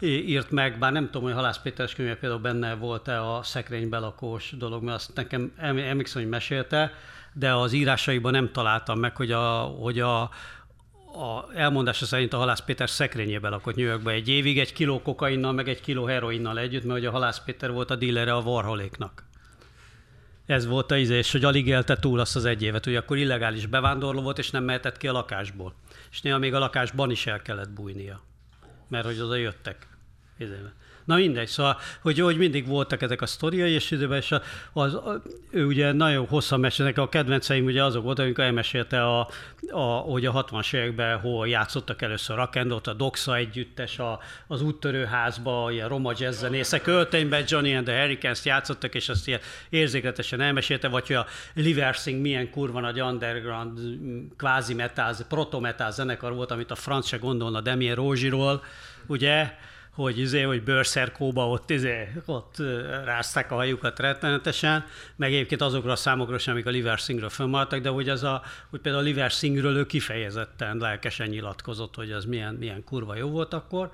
[0.01, 4.83] írt meg, bár nem tudom, hogy Halász Péteres könyve például benne volt-e a szekrénybelakós dolog,
[4.83, 6.93] mert azt nekem emlékszem, hogy mesélte,
[7.33, 10.31] de az írásaiban nem találtam meg, hogy a, hogy a,
[11.13, 15.53] a elmondása szerint a Halász Péter szekrényébe lakott New Yorkba egy évig, egy kiló kokainnal,
[15.53, 19.25] meg egy kiló heroinnal együtt, mert ugye a Halász Péter volt a dílere a Warholéknak.
[20.47, 23.17] Ez volt a íze, és hogy alig élte túl azt az egy évet, hogy akkor
[23.17, 25.75] illegális bevándorló volt, és nem mehetett ki a lakásból.
[26.11, 28.21] És néha még a lakásban is el kellett bújnia,
[28.89, 29.87] mert hogy oda jöttek.
[30.39, 30.73] Izébe.
[31.05, 34.35] Na mindegy, szóval, hogy, hogy mindig voltak ezek a sztoriai, és időben, és
[34.73, 34.99] az,
[35.51, 39.29] ő ugye nagyon hosszan mesélnek, a kedvenceim ugye azok voltak, amikor elmesélte, a,
[39.71, 45.71] a, hogy a 60-as években hol játszottak először Rakendot, a Doxa együttes, a, az úttörőházba,
[45.71, 50.89] ilyen roma jazz zenészek, költényben Johnny and the Hurricanes játszottak, és azt ilyen érzékletesen elmesélte,
[50.89, 53.79] vagy hogy a Liversing milyen kurva nagy underground,
[54.37, 58.65] kvázi metal, proto metal zenekar volt, amit a franc se gondolna Demien Rózsiról,
[59.07, 59.55] ugye,
[59.95, 62.57] hogy, izé, hogy bőrszerkóba ott, izé, ott
[63.05, 64.85] rázták a hajukat rettenetesen,
[65.17, 68.43] meg egyébként azokra a számokra sem, amik a Liver Singről fönnmaradtak, de hogy, az a,
[68.71, 73.29] hogy például a Liver Singről ő kifejezetten lelkesen nyilatkozott, hogy az milyen, milyen kurva jó
[73.29, 73.91] volt akkor.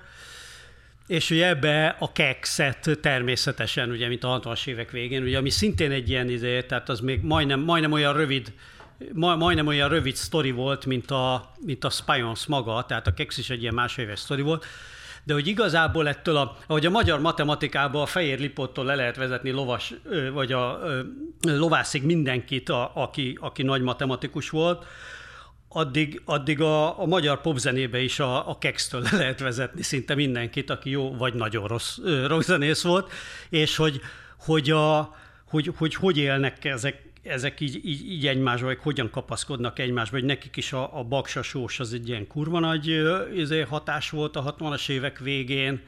[1.06, 5.90] És ugye ebbe a kekszet természetesen, ugye, mint a 60-as évek végén, ugye, ami szintén
[5.90, 8.52] egy ilyen izé, tehát az még majdnem, majdnem olyan rövid,
[9.14, 13.50] majdnem olyan rövid sztori volt, mint a, mint a Spions maga, tehát a Kex is
[13.50, 14.66] egy ilyen másfél éves sztori volt,
[15.28, 19.50] de hogy igazából ettől, a, ahogy a magyar matematikában a fehér lipottól le lehet vezetni
[19.50, 19.94] lovas,
[20.32, 20.80] vagy a
[21.40, 24.86] lovászig mindenkit, a, aki, aki nagy matematikus volt,
[25.68, 30.70] addig, addig a, a magyar popzenébe is a, a kextől le lehet vezetni szinte mindenkit,
[30.70, 33.12] aki jó vagy nagyon rossz rossz zenész volt,
[33.48, 34.00] és hogy,
[34.38, 35.16] hogy, a,
[35.48, 40.26] hogy, hogy, hogy élnek ezek, ezek így, így, így egymásba, vagy hogyan kapaszkodnak egymásba, hogy
[40.26, 43.02] nekik is a, a baksasós az egy ilyen kurva nagy
[43.34, 45.80] izé, hatás volt a 60-as évek végén,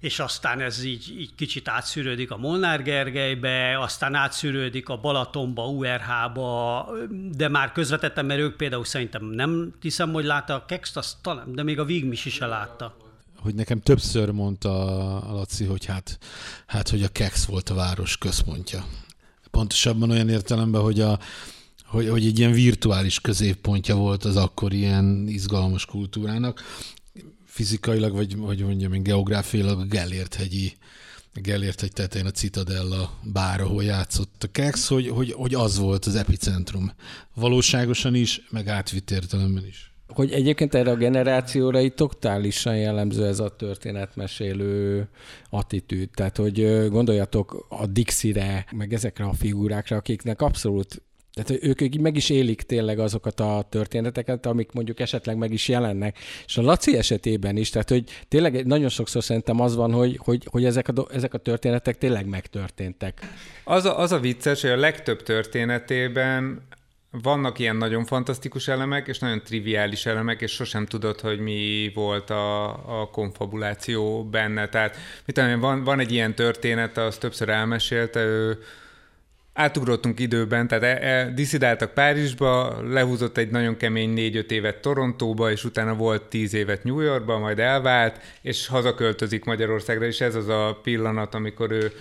[0.00, 6.88] és aztán ez így, így kicsit átszűrődik a Molnár Gergelybe, aztán átszűrődik a Balatonba, URH-ba,
[7.36, 11.54] de már közvetettem, mert ők például szerintem nem hiszem, hogy látta a Kext, azt talán,
[11.54, 12.94] de még a Vigmis is látta
[13.40, 14.70] hogy nekem többször mondta
[15.20, 16.18] a Laci, hogy hát,
[16.66, 18.84] hát hogy a Kex volt a város központja.
[19.50, 21.18] Pontosabban olyan értelemben, hogy a,
[21.84, 26.62] hogy, hogy egy ilyen virtuális középpontja volt az akkor ilyen izgalmas kultúrának
[27.44, 30.76] fizikailag, vagy, vagy mondjam én geográfiailag a Gellért hegyi
[31.34, 36.04] Gellért hegy tetején a Citadella bár, ahol játszott a Kex, hogy, hogy, hogy az volt
[36.04, 36.92] az epicentrum.
[37.34, 39.89] Valóságosan is, meg átvitt értelemben is.
[40.14, 45.08] Hogy egyébként erre a generációra itt totálisan jellemző ez a történetmesélő
[45.50, 46.08] attitűd.
[46.14, 52.16] Tehát, hogy gondoljatok a Dixire, meg ezekre a figurákra, akiknek abszolút tehát ők, ők meg
[52.16, 56.18] is élik tényleg azokat a történeteket, amik mondjuk esetleg meg is jelennek.
[56.46, 60.46] És a Laci esetében is, tehát hogy tényleg nagyon sokszor szerintem az van, hogy, hogy,
[60.50, 63.20] hogy ezek, a, ezek a történetek tényleg megtörténtek.
[63.64, 66.62] Az a, az a vicces, hogy a legtöbb történetében
[67.10, 72.30] vannak ilyen nagyon fantasztikus elemek, és nagyon triviális elemek, és sosem tudod, hogy mi volt
[72.30, 72.68] a,
[73.00, 74.68] a konfabuláció benne.
[74.68, 78.58] Tehát, mit tudom, van, van egy ilyen történet, azt többször elmesélte, ő
[79.52, 85.64] átugrottunk időben, tehát e, e, diszidáltak Párizsba, lehúzott egy nagyon kemény négy-öt évet Torontóba, és
[85.64, 90.78] utána volt tíz évet New Yorkba, majd elvált, és hazaköltözik Magyarországra, és ez az a
[90.82, 91.92] pillanat, amikor ő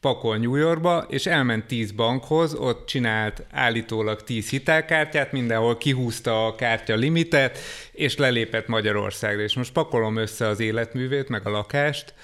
[0.00, 6.54] pakol New Yorkba, és elment tíz bankhoz, ott csinált állítólag tíz hitelkártyát, mindenhol kihúzta a
[6.54, 7.58] kártya limitet,
[7.92, 9.42] és lelépett Magyarországra.
[9.42, 12.14] És most pakolom össze az életművét, meg a lakást,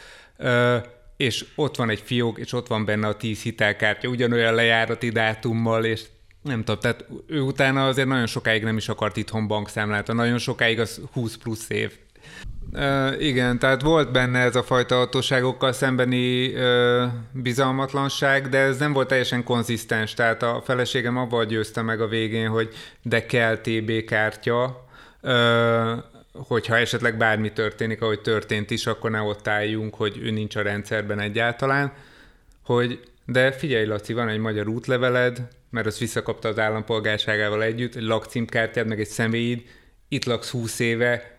[1.17, 5.85] és ott van egy fiók, és ott van benne a tíz hitelkártya, ugyanolyan lejárati dátummal,
[5.85, 6.03] és
[6.43, 10.81] nem tudom, tehát ő utána azért nagyon sokáig nem is akart itthon bankszámlát, nagyon sokáig
[10.81, 11.93] az 20 plusz év.
[12.75, 17.03] Uh, igen, tehát volt benne ez a fajta hatóságokkal szembeni uh,
[17.33, 22.49] bizalmatlanság, de ez nem volt teljesen konzisztens, tehát a feleségem abban győzte meg a végén,
[22.49, 24.87] hogy de kell TB kártya,
[25.23, 25.93] uh,
[26.33, 30.63] hogyha esetleg bármi történik, ahogy történt is, akkor ne ott álljunk, hogy ő nincs a
[30.63, 31.93] rendszerben egyáltalán,
[32.65, 38.03] hogy de figyelj Laci, van egy magyar útleveled, mert azt visszakapta az állampolgárságával együtt, egy
[38.03, 39.63] lakcímkártyád, meg egy személyid,
[40.09, 41.32] itt laksz 20 éve,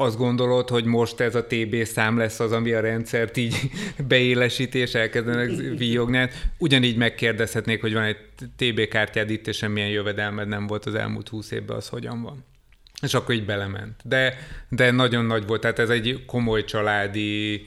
[0.00, 3.56] azt gondolod, hogy most ez a TB szám lesz az, ami a rendszert így
[4.08, 6.28] beélesíti, és elkezdenek víjogni.
[6.58, 8.16] Ugyanígy megkérdezhetnék, hogy van egy
[8.56, 12.44] TB kártyád itt, és semmilyen jövedelmed nem volt az elmúlt 20 évben, az hogyan van.
[13.02, 14.00] És akkor így belement.
[14.04, 14.36] De,
[14.68, 17.66] de nagyon nagy volt, tehát ez egy komoly családi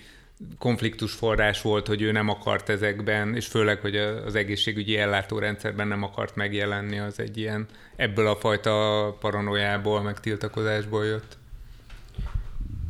[0.58, 6.04] konfliktus forrás volt, hogy ő nem akart ezekben, és főleg, hogy az egészségügyi ellátórendszerben nem
[6.04, 7.66] akart megjelenni, az egy ilyen
[7.96, 11.42] ebből a fajta paranoiából, meg tiltakozásból jött.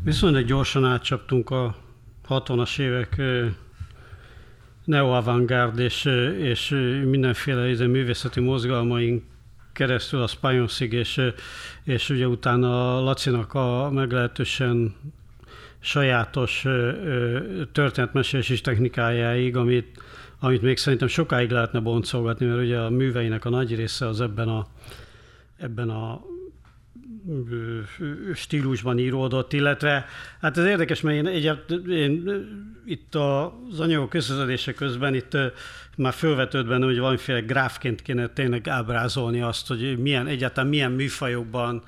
[0.04, 1.76] Viszonylag gyorsan átcsaptunk a
[2.30, 3.22] 60-as évek
[4.86, 5.22] neo
[5.78, 6.06] és,
[6.38, 6.70] és
[7.06, 9.24] mindenféle izé művészeti mozgalmaink
[9.74, 11.22] keresztül a Spionszig, és,
[11.84, 14.96] és ugye utána a Lacinak a meglehetősen
[15.80, 16.66] sajátos
[17.72, 20.02] történetmesélési technikájáig, amit,
[20.40, 24.48] amit még szerintem sokáig lehetne boncolgatni, mert ugye a műveinek a nagy része az ebben
[24.48, 24.68] a,
[25.58, 26.22] ebben a
[28.34, 30.06] stílusban íródott, illetve
[30.42, 32.30] hát ez érdekes, mert én, én, én
[32.86, 35.38] itt az anyagok összezedése közben itt
[35.98, 41.84] már fölvetődött benne, hogy valamiféle gráfként kéne tényleg ábrázolni azt, hogy milyen, egyáltalán milyen műfajokban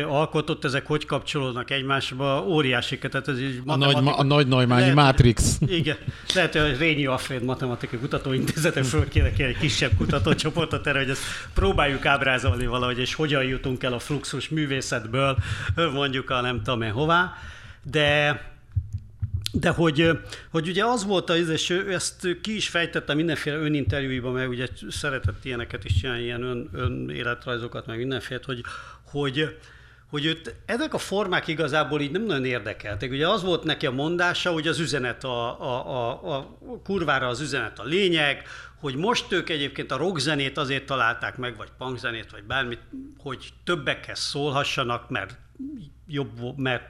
[0.00, 5.58] alkotott, ezek hogy kapcsolódnak egymásba, óriási, tehát ez egy a nagy, a nagy Neumányi Matrix.
[5.66, 5.96] Igen,
[6.34, 11.22] lehet, hogy a Rényi Alfred Matematikai Kutatóintézete föl kéne egy kisebb kutatócsoportot erre, hogy ezt
[11.54, 15.36] próbáljuk ábrázolni valahogy, és hogyan jutunk el a fluxus művészetből,
[15.92, 17.34] mondjuk a nem tudom én hová,
[17.82, 18.40] de
[19.52, 20.10] de hogy,
[20.50, 24.66] hogy ugye az volt, az, és ő ezt ki is fejtette mindenféle öninterjúiban, mert ugye
[24.90, 28.64] szeretett ilyeneket is csinálni, ilyen ön, ön életrajzokat, meg mindenféle, hogy,
[29.10, 29.56] hogy,
[30.12, 33.10] hogy őt, ezek a formák igazából így nem nagyon érdekeltek.
[33.10, 36.48] Ugye az volt neki a mondása, hogy az üzenet a, a, a, a
[36.84, 38.42] kurvára az üzenet a lényeg,
[38.80, 42.80] hogy most ők egyébként a rockzenét azért találták meg, vagy punkzenét, vagy bármit,
[43.18, 45.38] hogy többekhez szólhassanak, mert
[46.06, 46.84] jobb, mert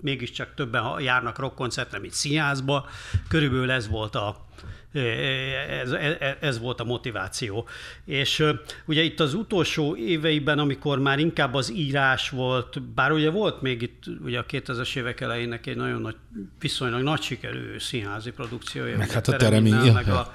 [0.00, 2.88] mégiscsak többen járnak rockkoncertre, mint színházba.
[3.28, 4.46] Körülbelül ez volt a,
[4.94, 7.68] ez, ez, ez volt a motiváció.
[8.04, 8.44] És
[8.84, 13.82] ugye itt az utolsó éveiben, amikor már inkább az írás volt, bár ugye volt még
[13.82, 16.16] itt ugye a 2000-es évek elejének egy nagyon nagy,
[16.60, 18.96] viszonylag nagy sikerű színházi produkciója.
[18.96, 19.70] Meg hát a teremi.
[19.70, 20.34] Meg a,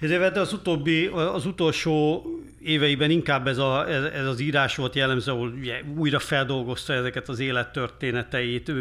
[0.00, 2.24] de az utóbbi, az utolsó
[2.64, 7.38] éveiben inkább ez, a, ez, az írás volt jellemző, ahol ugye, újra feldolgozta ezeket az
[7.38, 8.72] élettörténeteit,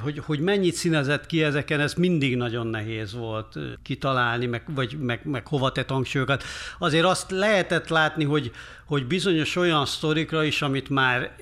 [0.00, 5.20] hogy, hogy mennyit színezett ki ezeken, ez mindig nagyon nehéz volt kitalálni, meg, vagy, meg,
[5.24, 6.44] meg hova tett hangsúlyokat.
[6.78, 8.50] Azért azt lehetett látni, hogy,
[8.84, 11.36] hogy bizonyos olyan sztorikra is, amit már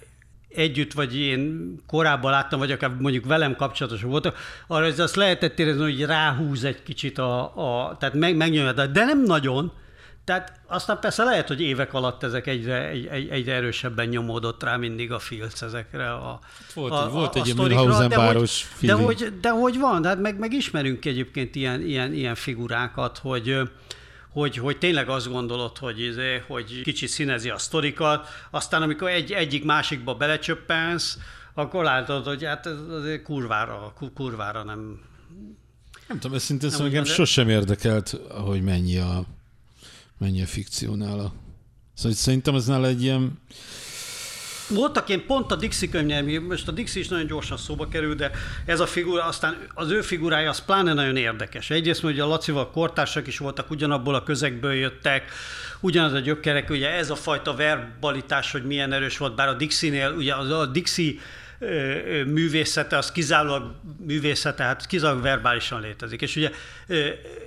[0.55, 4.37] együtt, vagy én korábban láttam, vagy akár mondjuk velem kapcsolatos voltak,
[4.67, 9.05] arra ez azt lehetett érezni, hogy ráhúz egy kicsit a, a tehát meg, megnyomja, de
[9.05, 9.73] nem nagyon,
[10.25, 15.13] tehát aztán persze lehet, hogy évek alatt ezek egyre, egy, egyre erősebben nyomódott rá mindig
[15.13, 16.41] a filc ezekre a
[16.75, 20.21] Volt, a, volt a, egy Münchhausen báros de, hogy, de, hogy, de hogy van, hát
[20.21, 23.61] meg, meg ismerünk egyébként ilyen, ilyen, ilyen figurákat, hogy
[24.33, 29.33] hogy, hogy tényleg azt gondolod, hogy, izé, hogy kicsit színezi a sztorikat, aztán amikor egy,
[29.33, 31.19] egyik másikba belecsöppensz,
[31.55, 32.75] akkor látod, hogy hát ez
[33.25, 35.01] kurvára, kurvára nem...
[36.09, 37.11] Nem tudom, ez szintén szóval engem de...
[37.11, 39.25] sosem érdekelt, hogy mennyi a,
[40.19, 41.33] mennyi a fikciónál.
[41.95, 43.41] Szóval szerintem ez nála egy ilyen
[44.69, 48.31] voltak én pont a Dixie könyvnél, most a Dixie is nagyon gyorsan szóba kerül, de
[48.67, 51.71] ez a figura, aztán az ő figurája az pláne nagyon érdekes.
[51.71, 55.31] Egyrészt, hogy a Lacival kortársak is voltak, ugyanabból a közegből jöttek,
[55.81, 60.15] ugyanaz a gyökerek, ugye ez a fajta verbalitás, hogy milyen erős volt, bár a Dixie-nél,
[60.17, 61.15] ugye az a Dixie
[62.27, 63.75] művészete, az kizárólag
[64.07, 66.23] művészete, hát kizárólag verbálisan létezik.
[66.23, 66.51] És ugye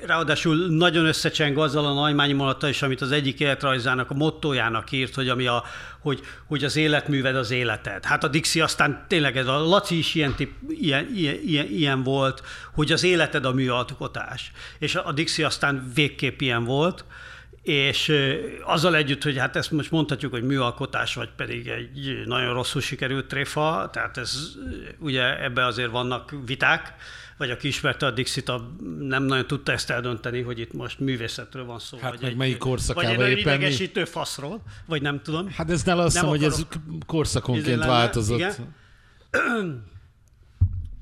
[0.05, 5.15] ráadásul nagyon összecseng azzal a nagymányi mondattal is, amit az egyik életrajzának, a mottójának írt,
[5.15, 5.63] hogy, ami a,
[5.99, 8.05] hogy, hogy az életműved az életed.
[8.05, 11.09] Hát a Dixi aztán tényleg ez a Laci is ilyen, tip, ilyen,
[11.45, 14.51] ilyen, ilyen volt, hogy az életed a műalkotás.
[14.79, 17.05] És a Dixi aztán végképp ilyen volt,
[17.65, 18.11] és
[18.63, 23.27] azzal együtt, hogy hát ezt most mondhatjuk, hogy műalkotás, vagy pedig egy nagyon rosszul sikerült
[23.27, 24.37] tréfa, tehát ez
[24.99, 26.93] ugye ebbe azért vannak viták,
[27.37, 31.65] vagy aki ismerte a Dixit, a, nem nagyon tudta ezt eldönteni, hogy itt most művészetről
[31.65, 31.97] van szó.
[31.97, 34.07] Hát vagy meg egy, melyik korszakában vagy egy éppen idegesítő mi?
[34.07, 35.49] faszról, vagy nem tudom.
[35.49, 36.65] Hát ez nála azt hiszem, hogy ez
[37.05, 38.37] korszakonként változott.
[38.37, 38.73] Igen.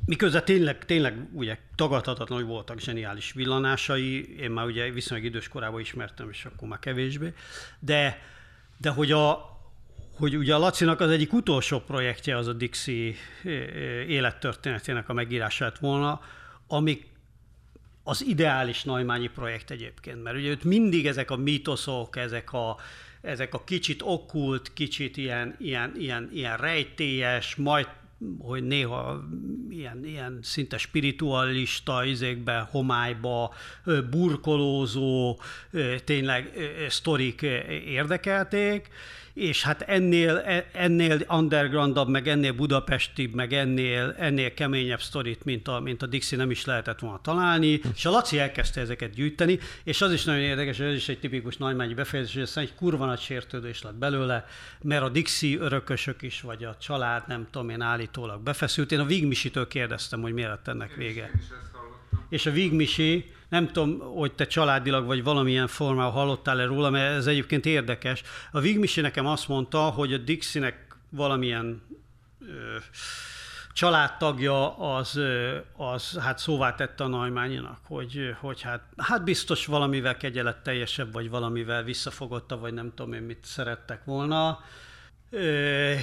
[0.06, 5.80] Miközben tényleg, tényleg ugye tagadhatatlan, hogy voltak zseniális villanásai, én már ugye viszonylag idős korában
[5.80, 7.34] ismertem, és akkor már kevésbé,
[7.80, 8.22] de,
[8.78, 9.54] de hogy a,
[10.16, 13.14] hogy ugye a Lacinak az egyik utolsó projektje az a Dixie
[14.08, 16.22] élettörténetének a megírása lett volna,
[16.68, 17.12] amik
[18.04, 22.78] az ideális Naimányi projekt egyébként, mert ugye őt mindig ezek a mítoszok, ezek a,
[23.22, 27.88] ezek a kicsit okkult, kicsit ilyen, ilyen, ilyen, ilyen rejtélyes, majd
[28.40, 29.24] hogy néha
[29.70, 33.54] ilyen, ilyen szinte spiritualista izékbe, homályba,
[34.10, 35.40] burkolózó,
[36.04, 36.54] tényleg
[36.90, 37.42] sztorik
[37.86, 38.90] érdekelték,
[39.34, 45.68] és hát ennél, e, ennél undergroundabb, meg ennél budapestibb, meg ennél, ennél keményebb sztorit, mint
[45.68, 49.60] a, mint a Dixie nem is lehetett volna találni, és a Laci elkezdte ezeket gyűjteni,
[49.84, 52.76] és az is nagyon érdekes, hogy ez is egy tipikus nagymányi befejezés, hogy aztán egy
[52.76, 54.46] kurva nagy sértődés lett belőle,
[54.82, 58.92] mert a Dixie örökösök is, vagy a család, nem tudom én, állítólag befeszült.
[58.92, 61.32] Én a Vigmisitől kérdeztem, hogy miért lett ennek vége.
[62.30, 67.28] És a Vigmisi nem tudom, hogy te családilag vagy valamilyen formában hallottál-e róla, mert ez
[67.28, 68.24] egyébként érdekes.
[68.52, 71.82] A Vigmisi nekem azt mondta, hogy a Dixinek valamilyen
[72.42, 72.78] ö,
[73.74, 75.20] családtagja az,
[75.78, 80.18] az hát szóvá tette a Najmányinak, hogy, hogy hát, hát biztos valamivel
[80.64, 84.60] teljesebb, vagy valamivel visszafogotta, vagy nem tudom én mit szerettek volna.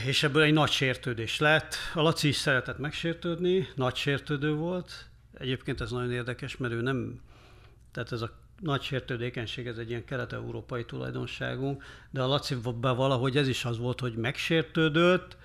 [0.06, 1.74] És ebből egy nagy sértődés lett.
[1.94, 5.08] A Laci is szeretett megsértődni, nagy sértődő volt.
[5.38, 7.20] Egyébként ez nagyon érdekes, mert ő nem
[7.92, 13.48] tehát ez a nagy sértődékenység, ez egy ilyen kelet-európai tulajdonságunk, de a Laci valahogy ez
[13.48, 15.36] is az volt, hogy megsértődött,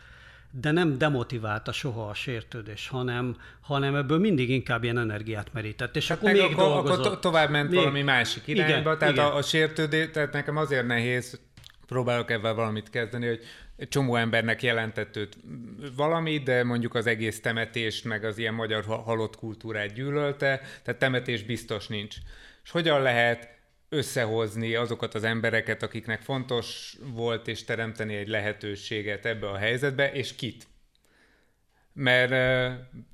[0.60, 5.96] de nem demotiválta soha a sértődés, hanem, hanem ebből mindig inkább ilyen energiát merített.
[5.96, 7.06] És hát akkor még akkor, dolgozott.
[7.06, 9.26] akkor tovább ment még, valami másik irányba, igen, tehát igen.
[9.26, 11.40] A, a sértődés, tehát nekem azért nehéz,
[11.88, 13.44] próbálok ebben valamit kezdeni, hogy
[13.90, 15.38] csomó embernek jelentett őt
[15.96, 21.44] valami, de mondjuk az egész temetést, meg az ilyen magyar halott kultúrát gyűlölte, tehát temetés
[21.44, 22.16] biztos nincs.
[22.64, 23.56] És hogyan lehet
[23.90, 30.36] összehozni azokat az embereket, akiknek fontos volt, és teremteni egy lehetőséget ebbe a helyzetbe, és
[30.36, 30.68] kit?
[31.94, 32.34] Mert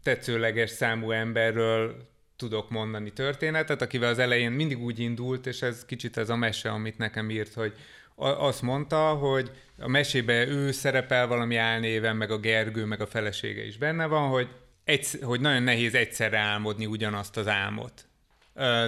[0.03, 6.17] tetszőleges számú emberről tudok mondani történetet, akivel az elején mindig úgy indult, és ez kicsit
[6.17, 7.73] ez a mese, amit nekem írt, hogy
[8.21, 13.65] azt mondta, hogy a mesébe ő szerepel valami álnéven, meg a Gergő, meg a felesége
[13.65, 14.47] is benne van, hogy,
[14.83, 18.05] egy, hogy nagyon nehéz egyszerre álmodni ugyanazt az álmot.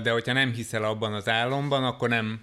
[0.03, 2.41] De hogyha nem hiszel abban az álomban, akkor nem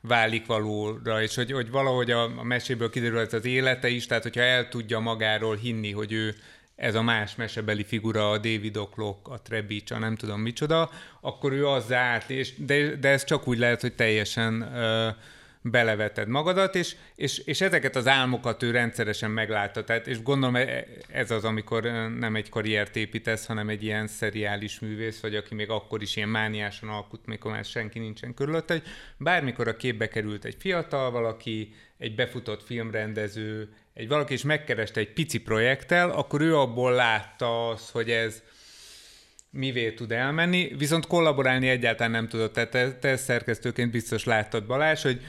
[0.00, 4.22] válik valóra, és hogy, hogy valahogy a, a meséből kiderül ez az élete is, tehát
[4.22, 6.34] hogyha el tudja magáról hinni, hogy ő
[6.76, 11.52] ez a más mesebeli figura, a David O'Clock, a Trebics, a nem tudom micsoda, akkor
[11.52, 15.14] ő az át, és, de, de ez csak úgy lehet, hogy teljesen uh,
[15.62, 19.84] beleveted magadat, és, és, és ezeket az álmokat ő rendszeresen meglátta.
[19.84, 21.82] Tehát, és gondolom e, ez az, amikor
[22.18, 26.28] nem egy karriert építesz, hanem egy ilyen szeriális művész, vagy aki még akkor is ilyen
[26.28, 28.82] mániásan alkut, mikor már senki nincsen körülötte, hogy
[29.16, 35.12] bármikor a képbe került egy fiatal valaki, egy befutott filmrendező, egy valaki is megkereste egy
[35.12, 38.42] pici projekttel, akkor ő abból látta az, hogy ez
[39.50, 42.52] mivé tud elmenni, viszont kollaborálni egyáltalán nem tudott.
[42.52, 45.20] Tehát te, te szerkesztőként biztos láttad Balázs, hogy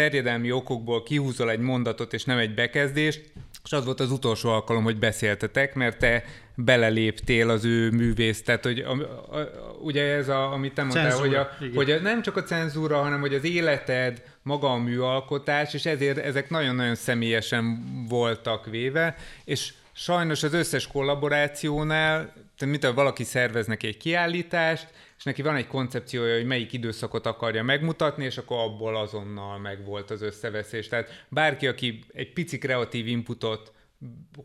[0.00, 3.32] terjedelmi okokból kihúzol egy mondatot, és nem egy bekezdést,
[3.64, 6.24] és az volt az utolsó alkalom, hogy beszéltetek, mert te
[6.54, 9.48] beleléptél az ő művész, tehát hogy a, a, a,
[9.80, 13.02] ugye ez, a, amit te mondtál, cenzúra, hogy, a, hogy a, nem csak a cenzúra,
[13.02, 19.72] hanem hogy az életed, maga a műalkotás, és ezért ezek nagyon-nagyon személyesen voltak véve, és
[20.00, 22.32] sajnos az összes kollaborációnál,
[22.66, 24.88] mint valaki szervez neki egy kiállítást,
[25.18, 30.10] és neki van egy koncepciója, hogy melyik időszakot akarja megmutatni, és akkor abból azonnal megvolt
[30.10, 30.88] az összeveszés.
[30.88, 33.72] Tehát bárki, aki egy pici kreatív inputot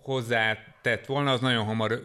[0.01, 2.01] hozzátett volna, az nagyon hamar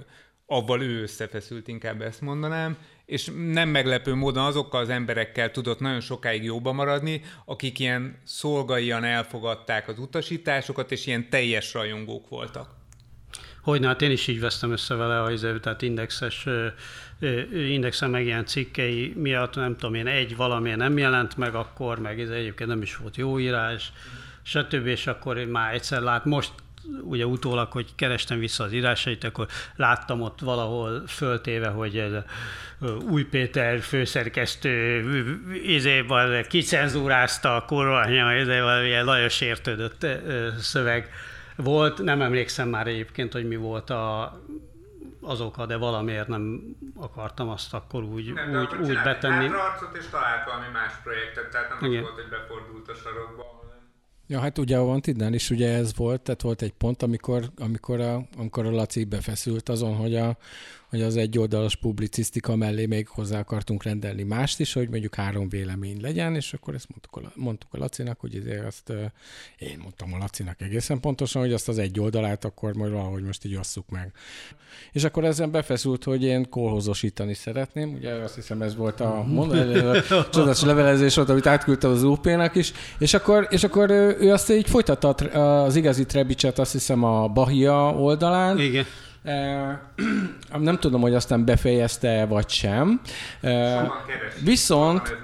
[0.47, 2.77] avval ő összefeszült, inkább ezt mondanám,
[3.07, 9.05] és nem meglepő módon azokkal az emberekkel tudott nagyon sokáig jóba maradni, akik ilyen szolgaian
[9.05, 12.80] elfogadták az utasításokat, és ilyen teljes rajongók voltak.
[13.61, 16.47] Hogyne, hát én is így vesztem össze vele, a, izé, tehát indexes,
[17.53, 22.29] indexen megjelent cikkei miatt, nem tudom én, egy valamilyen nem jelent meg akkor, meg ez
[22.29, 23.93] egyébként nem is volt jó írás,
[24.43, 24.87] stb.
[24.87, 26.53] És akkor én már egyszer lát, most
[27.03, 29.47] ugye utólag, hogy kerestem vissza az írásait, akkor
[29.77, 32.13] láttam ott valahol föltéve, hogy ez
[33.11, 35.03] új Péter főszerkesztő
[35.65, 40.07] izéval kicenzúrázta a kormánya, izéval ilyen nagyon sértődött
[40.59, 41.11] szöveg
[41.61, 42.03] volt.
[42.03, 44.33] Nem emlékszem már egyébként, hogy mi volt a
[45.23, 49.47] az oka, de valamiért nem akartam azt akkor úgy, nem, úgy, úgy betenni.
[49.47, 52.05] Nem, arcot és talált valami más projektet, tehát nem Igen.
[52.05, 53.59] az volt, hogy befordult a sarokba.
[54.27, 58.01] Ja, hát ugye a Vantidnál is ugye ez volt, tehát volt egy pont, amikor, amikor,
[58.01, 60.37] a, amikor a Laci befeszült azon, hogy a,
[60.91, 66.01] hogy az egyoldalas publicisztika mellé még hozzá akartunk rendelni mást is, hogy mondjuk három vélemény
[66.01, 68.93] legyen, és akkor ezt mondtuk a, mondtuk a Lacinak, hogy ezért azt
[69.59, 73.45] én mondtam a Lacinak egészen pontosan, hogy azt az egy oldalát akkor majd valahogy most
[73.45, 74.13] így osszuk meg.
[74.93, 79.27] És akkor ezen befeszült, hogy én kolhozosítani szeretném, ugye azt hiszem ez volt a
[80.31, 84.69] csodálatos levelezés volt, amit átküldtem az UP-nak is, és akkor, és akkor ő azt így
[84.69, 85.09] folytatta
[85.65, 88.87] az igazi Trebicset, azt hiszem a Bahia oldalán, Igen
[90.59, 93.01] nem tudom, hogy aztán befejezte vagy sem.
[94.45, 95.17] Viszont,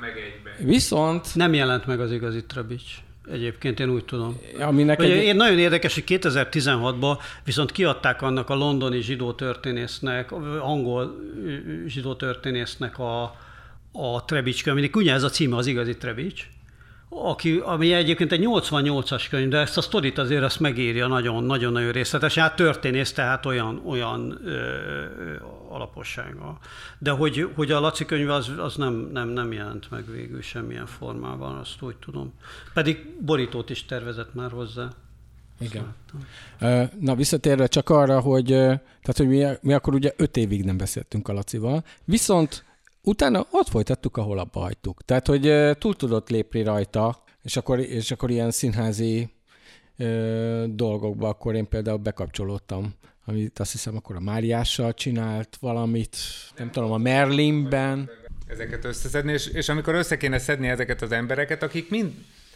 [0.58, 1.34] viszont...
[1.34, 2.92] Nem jelent meg az igazi Trabics.
[3.32, 4.40] Egyébként én úgy tudom.
[4.60, 5.08] Ami neked...
[5.08, 11.16] Én nagyon érdekes, hogy 2016-ban viszont kiadták annak a londoni zsidó történésznek, angol
[11.86, 13.22] zsidó történésznek a,
[13.92, 16.48] a Trebics könyvének, ugye ez a címe az igazi Trebics,
[17.22, 22.42] aki, ami egyébként egy 88-as könyv, de ezt a sztorit azért azt megírja nagyon-nagyon részletesen.
[22.42, 25.04] Hát történész, tehát olyan, olyan ö,
[25.68, 26.58] alapossága.
[26.98, 30.86] De hogy, hogy a Laci könyv az, az nem, nem, nem jelent meg végül semmilyen
[30.86, 32.32] formában, azt úgy tudom.
[32.74, 34.88] Pedig borítót is tervezett már hozzá.
[35.58, 35.94] Igen.
[37.00, 41.28] Na visszatérve csak arra, hogy, tehát, hogy mi, mi akkor ugye öt évig nem beszéltünk
[41.28, 42.64] a Lacival, viszont
[43.06, 45.02] utána ott folytattuk, ahol abba hagytuk.
[45.04, 49.30] Tehát, hogy túl tudott lépni rajta, és akkor, és akkor ilyen színházi
[49.96, 52.94] ö, dolgokba akkor én például bekapcsolódtam
[53.28, 56.16] amit azt hiszem akkor a Máriással csinált valamit,
[56.56, 58.10] nem tudom, a Merlinben.
[58.46, 62.12] Ezeket összeszedni, és, és amikor össze kéne szedni ezeket az embereket, akik mind,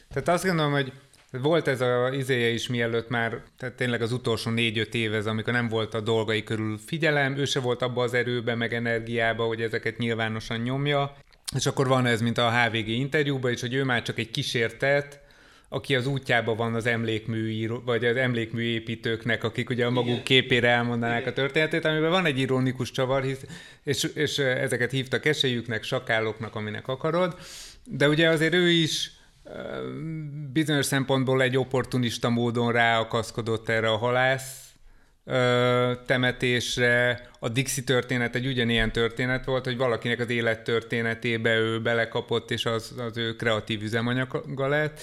[0.08, 0.92] tehát azt gondolom, hogy
[1.30, 5.52] volt ez a izéje is mielőtt már, tehát tényleg az utolsó négy-öt év ez, amikor
[5.52, 9.62] nem volt a dolgai körül figyelem, ő se volt abba az erőben, meg energiába, hogy
[9.62, 11.16] ezeket nyilvánosan nyomja.
[11.56, 15.20] És akkor van ez, mint a HVG interjúban is, hogy ő már csak egy kísértet,
[15.68, 20.24] aki az útjában van az emlékmű, vagy az emlékmű építőknek, akik ugye a maguk Igen.
[20.24, 21.32] képére elmondanák Igen.
[21.32, 23.44] a történetét, amiben van egy ironikus csavar, hisz,
[23.84, 27.38] és, és ezeket hívtak esélyüknek, sakáloknak, aminek akarod,
[27.84, 29.19] de ugye azért ő is
[30.52, 34.70] bizonyos szempontból egy opportunista módon ráakaszkodott erre a halász
[36.06, 37.28] temetésre.
[37.38, 42.94] A Dixi történet egy ugyanilyen történet volt, hogy valakinek az élettörténetébe ő belekapott, és az,
[42.98, 45.00] az ő kreatív üzemanyaga lett.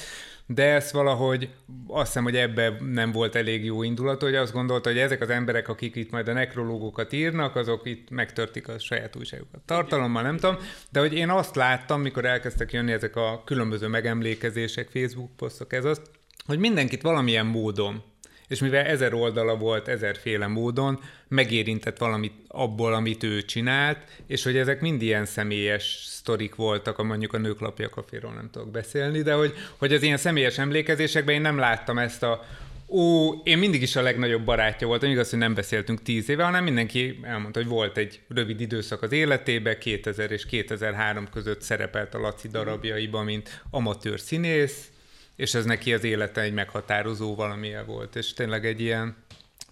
[0.48, 1.50] De ezt valahogy
[1.88, 5.30] azt hiszem, hogy ebbe nem volt elég jó indulat, hogy azt gondolta, hogy ezek az
[5.30, 9.62] emberek, akik itt majd a nekrológokat írnak, azok itt megtörtik a saját újságokat.
[9.66, 10.58] Tartalommal nem tudom,
[10.92, 15.86] de hogy én azt láttam, mikor elkezdtek jönni ezek a különböző megemlékezések, Facebook posztok, ez
[15.86, 16.02] az,
[16.46, 18.04] hogy mindenkit valamilyen módon
[18.48, 24.58] és mivel ezer oldala volt ezerféle módon, megérintett valamit abból, amit ő csinált, és hogy
[24.58, 29.34] ezek mind ilyen személyes sztorik voltak, a mondjuk a nőklapja kaféról nem tudok beszélni, de
[29.34, 32.46] hogy, hogy az ilyen személyes emlékezésekben én nem láttam ezt a
[32.90, 36.64] Ó, én mindig is a legnagyobb barátja voltam, igaz, hogy nem beszéltünk tíz éve, hanem
[36.64, 42.20] mindenki elmondta, hogy volt egy rövid időszak az életébe, 2000 és 2003 között szerepelt a
[42.20, 44.90] Laci darabjaiban, mint amatőr színész,
[45.38, 49.16] és ez neki az élete egy meghatározó valamilyen volt, és tényleg egy ilyen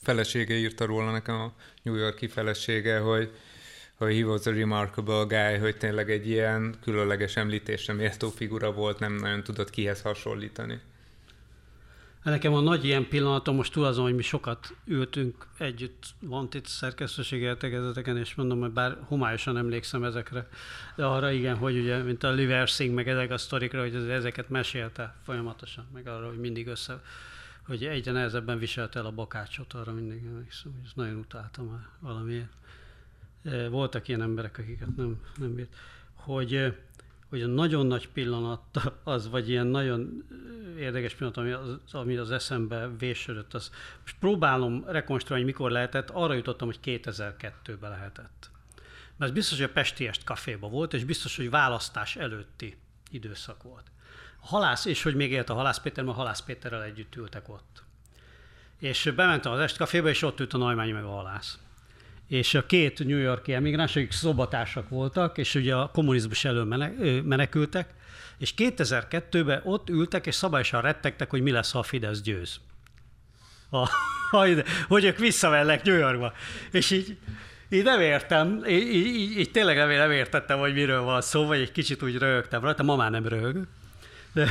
[0.02, 1.54] felesége írta róla nekem a
[1.84, 3.32] New Yorki felesége, hogy,
[3.96, 9.00] hogy he was a remarkable guy, hogy tényleg egy ilyen különleges említésre méltó figura volt,
[9.00, 10.80] nem nagyon tudott kihez hasonlítani.
[12.26, 16.66] Nekem a nagy ilyen pillanatom most túl azon, hogy mi sokat ültünk együtt van itt
[16.66, 20.48] szerkesztőségi értekezeteken, és mondom, hogy bár homályosan emlékszem ezekre,
[20.96, 25.16] de arra igen, hogy ugye, mint a Liversing, meg ezek a sztorikra, hogy ezeket mesélte
[25.24, 27.02] folyamatosan, meg arra, hogy mindig össze,
[27.66, 31.88] hogy egyre nehezebben viselte el a bakácsot, arra mindig emlékszem, hogy ezt nagyon utáltam már
[32.00, 32.52] valamiért.
[33.70, 35.76] Voltak ilyen emberek, akiket nem, nem bírt.
[36.14, 36.74] Hogy
[37.36, 38.62] hogy a nagyon nagy pillanat
[39.04, 40.24] az, vagy ilyen nagyon
[40.80, 43.72] érdekes pillanat, ami az, ami az eszembe vésődött, az
[44.02, 48.50] most próbálom rekonstruálni, mikor lehetett, arra jutottam, hogy 2002-ben lehetett.
[49.18, 52.78] Mert biztos, hogy a Pestiest kaféba volt, és biztos, hogy választás előtti
[53.12, 53.92] időszak volt.
[54.42, 57.50] A halász, és hogy még élt a Halász Péter, mert a Halász Péterrel együtt ültek
[57.50, 57.84] ott.
[58.80, 61.60] És bementem az Est kaféba, és ott ült a Najmányi meg a halász
[62.28, 66.66] és a két New Yorki emigráns, akik szobatársak voltak, és ugye a kommunizmus elől
[67.24, 67.94] menekültek,
[68.38, 72.60] és 2002-ben ott ültek, és szabályosan rettegtek, hogy mi lesz, ha a Fidesz győz.
[73.70, 73.90] A,
[74.88, 76.34] hogy ők visszamennek New Yorkba.
[76.72, 77.18] És így,
[77.70, 81.60] így nem értem, így, így, így tényleg nem, nem értettem, hogy miről van szó, vagy
[81.60, 83.68] egy kicsit úgy röhögtem rajta, ma már nem röhög.
[84.34, 84.50] De,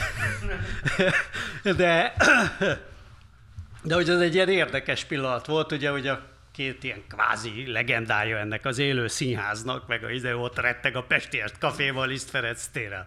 [1.62, 2.14] de,
[3.83, 8.38] de hogy ez egy ilyen érdekes pillanat volt, ugye, hogy a két ilyen kvázi legendája
[8.38, 13.07] ennek az élő színháznak, meg a ide ott retteg a Pestiest kaféval Liszt Ferenc téren.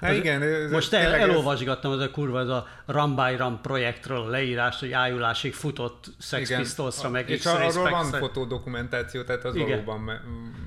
[0.00, 4.20] Hát igen, ez most el, elolvasgattam az a kurva, ez a Ram by Ram projektről
[4.20, 9.68] a leírás, hogy ájulásig futott Sex Pistolsra, meg És arról van fotódokumentáció, tehát az igen.
[9.68, 10.20] valóban me-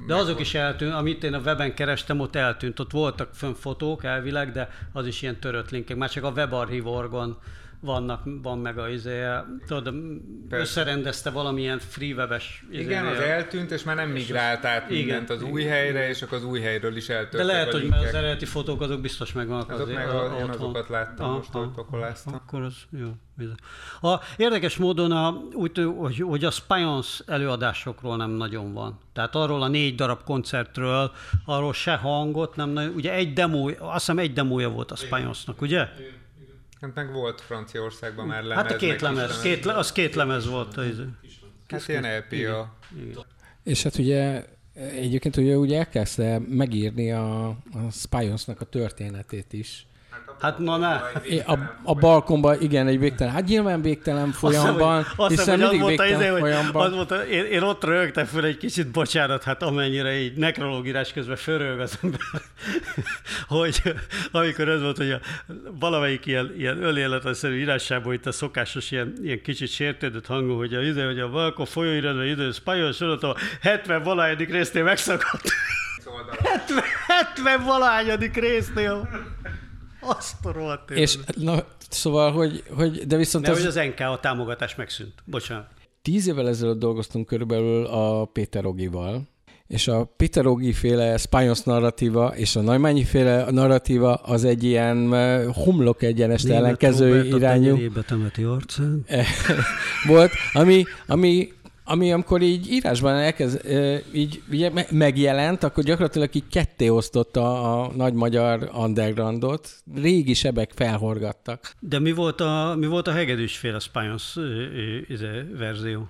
[0.07, 4.03] De azok is eltűnt, amit én a weben kerestem, ott eltűnt, ott voltak fönn fotók
[4.03, 7.38] elvileg, de az is ilyen törött linkek, már csak a webarchiv orgon
[7.82, 9.25] vannak, van meg a izé,
[9.67, 9.93] tudod,
[10.49, 10.63] Persze.
[10.63, 15.63] összerendezte valamilyen freewebes izé, Igen, az eltűnt, és már nem migrált át mindent az új
[15.63, 17.43] helyre, és akkor az új helyről is eltűnt.
[17.43, 19.97] De lehet, hogy az eredeti fotók azok biztos megvannak azok azért.
[19.97, 22.34] Meg a, én azokat láttam aha, most, hogy pakoláztam.
[22.34, 23.09] Akkor az jó.
[24.01, 28.99] A, érdekes módon a, úgy, hogy, hogy a Spions előadásokról nem nagyon van.
[29.13, 31.11] Tehát arról a négy darab koncertről,
[31.45, 35.61] arról se hangot, nem nagyon, ugye egy demo, azt hiszem egy demója volt a Spionsnak,
[35.61, 35.88] ugye?
[35.99, 36.19] Igen.
[36.82, 38.63] Hát meg volt Franciaországban már lemez.
[38.63, 40.77] Hát a két lemez, két, az két lemez volt.
[40.77, 41.01] Az,
[41.67, 42.73] hát ilyen LP a...
[43.63, 49.86] És hát ugye egyébként ugye úgy elkezdte megírni a, a Spionsnak a történetét is.
[50.41, 50.93] Hát ma ne.
[51.45, 56.20] A, a balkonban igen, egy végtelen, hát nyilván végtelen folyamban, azt hiszen mindig az végtelen
[56.20, 56.86] izé, folyamban.
[56.86, 61.36] Az volt, én, én ott rögtem föl egy kicsit, bocsánat, hát amennyire így nekrológírás közben
[61.36, 62.20] fölrög az ember,
[63.47, 63.82] hogy
[64.32, 65.20] amikor ez volt, hogy a,
[65.80, 70.82] valamelyik ilyen, ilyen önéletlenszerű írásában itt a szokásos ilyen, ilyen kicsit sértődött hangú, hogy a,
[70.82, 75.49] ide, hogy a balkon folyóiratban idő, spajol sorolató 70 valahányadik résznél megszakadt.
[76.43, 79.09] 70, 70 valahányadik résznél.
[80.02, 83.45] Azt a rohadt És na, szóval, hogy, hogy de viszont...
[83.45, 83.58] De az...
[83.58, 85.14] hogy az NK a támogatás megszűnt.
[85.26, 85.68] Bocsánat.
[86.02, 89.28] Tíz évvel ezelőtt dolgoztunk körülbelül a Péter Ogival,
[89.68, 95.14] és a Peter Ogi féle Spányos narratíva és a Naimányi féle narratíva az egy ilyen
[95.54, 97.78] homlok egyenest ellenkező irányú
[100.08, 101.52] volt, ami, ami
[101.91, 103.61] ami amikor így írásban elkezd,
[104.13, 109.69] így ugye megjelent, akkor gyakorlatilag így ketté osztotta a nagy magyar undergroundot.
[109.95, 111.75] Régi sebek felhorgattak.
[111.79, 114.33] De mi volt a, mi volt a hegedűsféle Spányos
[115.57, 116.09] verzió?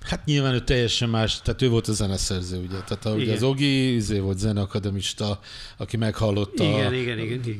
[0.00, 2.78] Hát nyilván ő teljesen más, tehát ő volt a zeneszerző, ugye?
[2.86, 5.40] Tehát a, ugye az Ogi izé volt zeneakademista,
[5.76, 7.54] aki meghallotta igen, igen, igen, igen,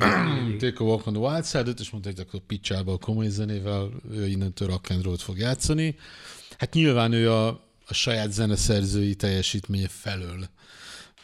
[0.47, 0.59] igen.
[0.59, 3.89] Take a Walk on the Wild Side-ot, és mondta, hogy akkor picsába a komoly zenével,
[4.13, 5.97] ő innentől rock and roll-t fog játszani.
[6.61, 7.49] Hát nyilván ő a,
[7.87, 10.49] a saját zeneszerzői teljesítménye felől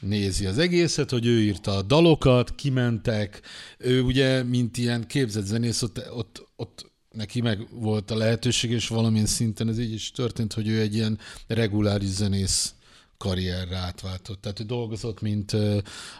[0.00, 3.40] nézi az egészet, hogy ő írta a dalokat, kimentek,
[3.78, 8.88] ő ugye, mint ilyen képzett zenész, ott, ott, ott neki meg volt a lehetőség, és
[8.88, 12.74] valamilyen szinten ez így is történt, hogy ő egy ilyen reguláris zenész
[13.16, 14.40] karrierre átváltott.
[14.40, 15.56] Tehát ő dolgozott, mint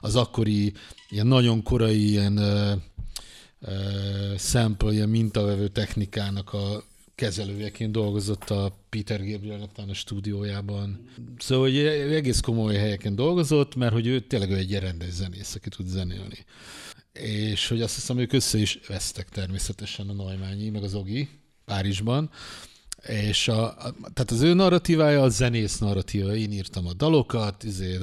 [0.01, 0.73] az akkori
[1.09, 2.41] ilyen nagyon korai ilyen
[4.39, 6.85] sample, ilyen mintavevő technikának a
[7.17, 11.09] kezelőjeként dolgozott a Peter Gabriel a stúdiójában.
[11.39, 11.79] Szóval hogy
[12.12, 16.45] egész komoly helyeken dolgozott, mert hogy ő tényleg egy rendes zenész, aki tud zenélni.
[17.12, 21.29] És hogy azt hiszem, ők össze is vesztek természetesen a Neumányi, meg az Ogi
[21.64, 22.31] Párizsban,
[23.09, 26.35] és a, a, tehát az ő narratívája a zenész narratíva.
[26.35, 27.99] Én írtam a dalokat, izé,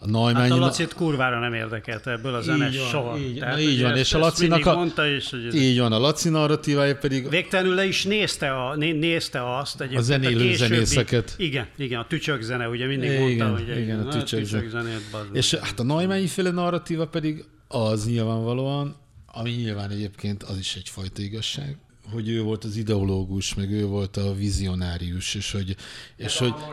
[0.00, 0.34] a Neumann...
[0.34, 3.18] Hát a Lacit kurvára nem érdekelte ebből a zene így van, soha.
[3.18, 4.74] Így, Tehát, így van, és a Lacinak a...
[4.74, 7.28] Mondta is, hogy ez így van, a Laci narratívája pedig...
[7.28, 10.00] Végtelenül le is nézte, a, nézte azt egyébként.
[10.00, 11.34] A zenélő a későbbi, zenészeket.
[11.36, 15.00] Igen, igen, a tücsök zene, ugye mindig igen, mondta, hogy igen, a tücsök, tücsök zenét.
[15.32, 18.96] És hát a Neumann féle narratíva pedig az nyilvánvalóan,
[19.26, 21.76] ami nyilván egyébként az is egyfajta igazság,
[22.12, 25.76] hogy ő volt az ideológus, meg ő volt a vizionárius, és hogy...
[26.16, 26.66] És hát, hogy a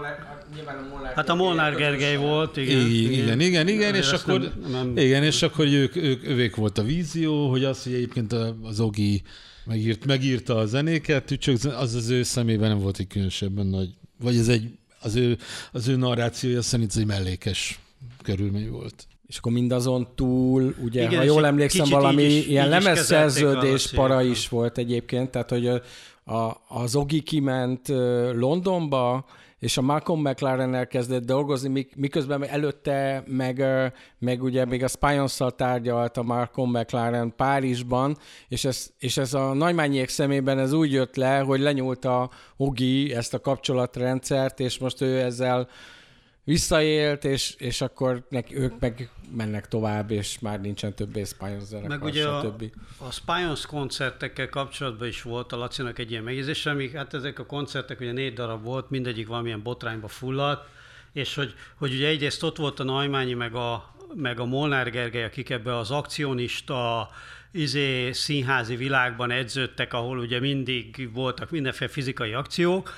[0.89, 2.87] Molnár, a hát a Molnár Gergely volt, igen.
[2.87, 6.77] Igen, igen, igen, igen és akkor, nem, nem, igen, és akkor ők, ők, ők volt
[6.77, 9.21] a vízió, hogy az, hogy egyébként az Ogi
[9.65, 14.37] megírt, megírta a zenéket, csak az az ő szemében nem volt egy különösebben nagy, vagy
[14.37, 14.69] ez egy,
[14.99, 15.37] az ő,
[15.71, 17.79] az ő narrációja szerint ez egy mellékes
[18.23, 19.07] körülmény volt.
[19.27, 24.49] És akkor mindazon túl, ugye, Igen, ha jól emlékszem, valami is, ilyen lemezszerződés para is
[24.49, 25.67] volt egyébként, tehát hogy
[26.25, 27.87] a, az Ogi kiment
[28.33, 29.25] Londonba,
[29.59, 33.63] és a Malcolm mclaren kezdett dolgozni, miközben előtte meg,
[34.19, 38.17] meg ugye még a Spionszal tárgyalt a Malcolm McLaren Párizsban,
[38.47, 43.13] és ez, és ez a nagymányiek szemében ez úgy jött le, hogy lenyúlt a Ogi
[43.13, 45.67] ezt a kapcsolatrendszert, és most ő ezzel
[46.45, 51.97] visszaélt, és, és akkor nek, ők meg mennek tovább, és már nincsen többé Spions zenekar,
[51.97, 52.71] Meg ugye a, többi.
[52.97, 57.45] a Spions koncertekkel kapcsolatban is volt a Lacinak egy ilyen megjegyzése, amik, hát ezek a
[57.45, 60.69] koncertek ugye négy darab volt, mindegyik valamilyen botrányba fulladt,
[61.13, 65.23] és hogy, hogy ugye egyrészt ott volt a Najmányi, meg a, meg a Molnár Gergely,
[65.23, 67.09] akik ebbe az akcionista,
[67.51, 72.93] izé színházi világban edződtek, ahol ugye mindig voltak mindenféle fizikai akciók,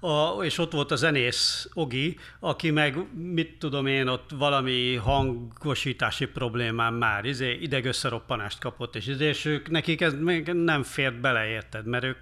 [0.00, 6.26] a, és ott volt a zenész Ogi, aki meg, mit tudom én, ott valami hangosítási
[6.26, 11.46] problémám már, izé, idegösszeroppanást kapott, és, izé, és ők, nekik ez még nem fért bele,
[11.46, 12.16] érted, mert ők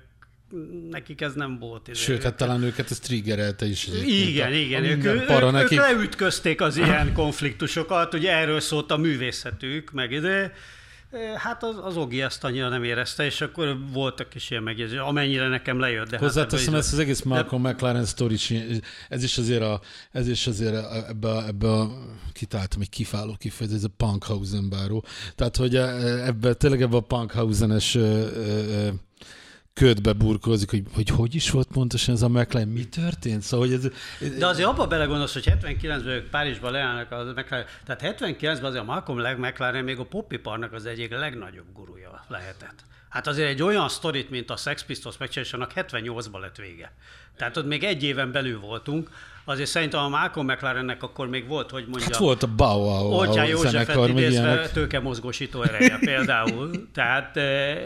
[0.91, 1.89] nekik ez nem volt.
[1.89, 3.89] Izé, Sőt, hát talán őket ez triggerelte is.
[4.05, 4.83] Igen, a, igen.
[4.83, 5.79] A ők, ők, para ők, nekik.
[5.79, 10.53] ők leütközték az ilyen konfliktusokat, ugye erről szólt a művészetük, meg ide,
[11.37, 15.49] Hát az, az Ogi ezt annyira nem érezte, és akkor voltak is ilyen megjegyzések, amennyire
[15.49, 16.09] nekem lejött.
[16.09, 17.71] De hát Hozzáteszem hát ezt az egész Malcolm de...
[17.71, 18.37] McLaren story
[19.09, 19.81] ez is azért, a,
[20.13, 21.91] ez is azért a, ebbe, a, ebbe a,
[22.33, 25.05] kitáltam egy kifáló kifejezés, ez a punkhausen báró.
[25.35, 27.99] Tehát, hogy ebbe, tényleg ebbe a punkhausenes
[29.81, 33.43] ködbe burkolózik, hogy, hogy hogy is volt pontosan ez a McLaren, mi történt?
[33.43, 34.39] Szóval, hogy ez, ez...
[34.39, 38.85] De azért abba belegondolsz, hogy 79-ben ők Párizsban leállnak a McLaren, tehát 79-ben azért a
[38.85, 42.85] Malcolm McLaren még a popiparnak az egyik legnagyobb gurúja lehetett.
[43.09, 46.93] Hát azért egy olyan sztorit, mint a Sex Pistols megcsinálásának 78-ban lett vége.
[47.37, 49.11] Tehát ott még egy éven belül voltunk,
[49.49, 52.07] azért szerintem a Malcolm McLarennek akkor még volt, hogy mondja...
[52.11, 56.71] Hát volt a Wow Olcsán Józsefet idézve tőke mozgósító ereje például.
[56.95, 57.79] Tehát, e,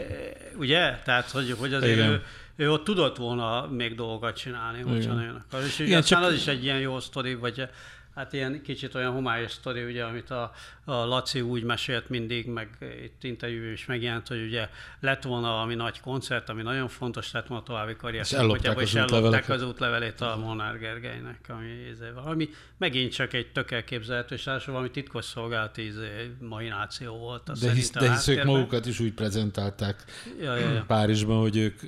[0.57, 0.99] ugye?
[1.03, 2.23] Tehát, hogy, hogy azért ő,
[2.55, 5.63] ő ott tudott volna még dolgokat csinálni, hogyha nagyon akar.
[5.63, 6.29] És Igen, aztán csak...
[6.29, 7.67] az is egy ilyen jó sztori, vagy
[8.15, 10.51] hát ilyen kicsit olyan homályos sztori, ugye, amit a,
[10.85, 12.69] a Laci úgy mesélt mindig, meg
[13.03, 17.47] itt interjú is megjelent, hogy ugye lett volna valami nagy koncert, ami nagyon fontos lett
[17.47, 23.11] volna további karrier szempontjából, és ellopták az útlevelét a Molnár Gergelynek, ami, izé, valami megint
[23.11, 27.59] csak egy tök elképzelhető, és ráadásul valami titkos szolgálati izé, mahináció volt.
[27.59, 30.03] De, hisz, de hisz ők magukat is úgy prezentálták
[30.41, 30.83] ja, ja, ja.
[30.87, 31.79] Párizsban, hogy ők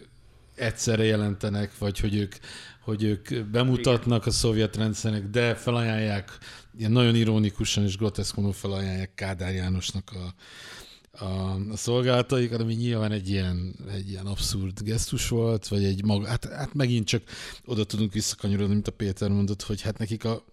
[0.56, 2.36] egyszerre jelentenek, vagy hogy ők
[2.84, 4.28] hogy ők bemutatnak Igen.
[4.28, 6.38] a szovjet rendszernek, de felajánlják,
[6.78, 10.34] ilyen nagyon ironikusan és groteszkonul felajánlják Kádár Jánosnak a,
[11.24, 16.28] a, a szolgálataikat, ami nyilván egy ilyen, egy ilyen abszurd gesztus volt, vagy egy maga,
[16.28, 17.24] hát, hát megint csak
[17.66, 20.44] oda tudunk visszakanyarodni, mint a Péter mondott, hogy hát nekik a,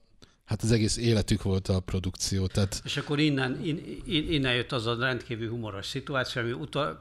[0.45, 2.47] hát az egész életük volt a produkció.
[2.47, 2.81] Tehát...
[2.85, 6.97] És akkor innen, in, in, innen jött az a rendkívül humoros szituáció, ami utal,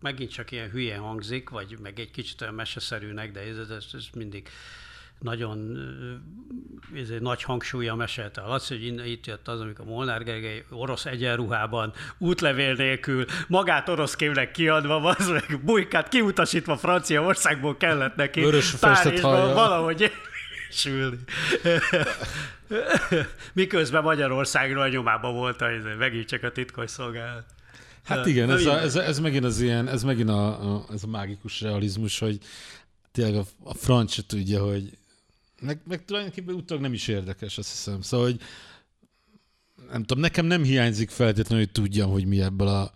[0.00, 4.04] megint csak ilyen hülye hangzik, vagy meg egy kicsit olyan meseszerűnek, de ez, ez, ez
[4.14, 4.48] mindig
[5.18, 5.78] nagyon
[6.94, 10.64] ez egy nagy hangsúlya mesélte a Laci, hogy innen itt jött az, amikor Molnár Gergely
[10.70, 18.40] orosz egyenruhában, útlevél nélkül, magát oroszkémnek kiadva, az meg bujkát kiutasítva Franciaországból kellett neki
[18.80, 21.18] Párizsban valahogy érvényesülni.
[23.52, 25.68] Miközben Magyarországról nyomában volt a,
[25.98, 27.44] megint csak a titkos szolgálat.
[28.06, 31.06] Hát igen, ez, a, ez, ez, megint az ilyen, ez megint a, a, ez a
[31.06, 32.38] mágikus realizmus, hogy
[33.12, 34.98] tényleg a, a franc se tudja, hogy
[35.60, 38.00] meg, meg tulajdonképpen utólag nem is érdekes, azt hiszem.
[38.00, 38.40] Szóval, hogy
[39.90, 42.92] nem tudom, nekem nem hiányzik feltétlenül, hogy tudjam, hogy mi ebből a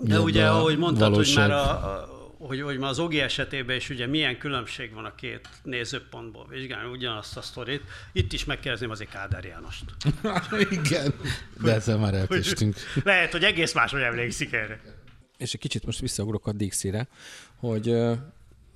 [0.00, 1.50] mi De ugye, ahogy mondtad, valóság.
[1.50, 5.04] hogy már a, a hogy, hogy már az Ogi esetében is ugye milyen különbség van
[5.04, 7.82] a két nézőpontból vizsgálni ugyanazt a sztorit.
[8.12, 9.84] Itt is megkérdezném azért Kádár Jánost.
[10.80, 11.14] Igen,
[11.62, 12.76] de ezzel már elkéstünk.
[13.04, 14.80] Lehet, hogy egész máshogy emlékszik erre.
[15.36, 17.08] És egy kicsit most visszaugrok a Dixie-re,
[17.56, 17.96] hogy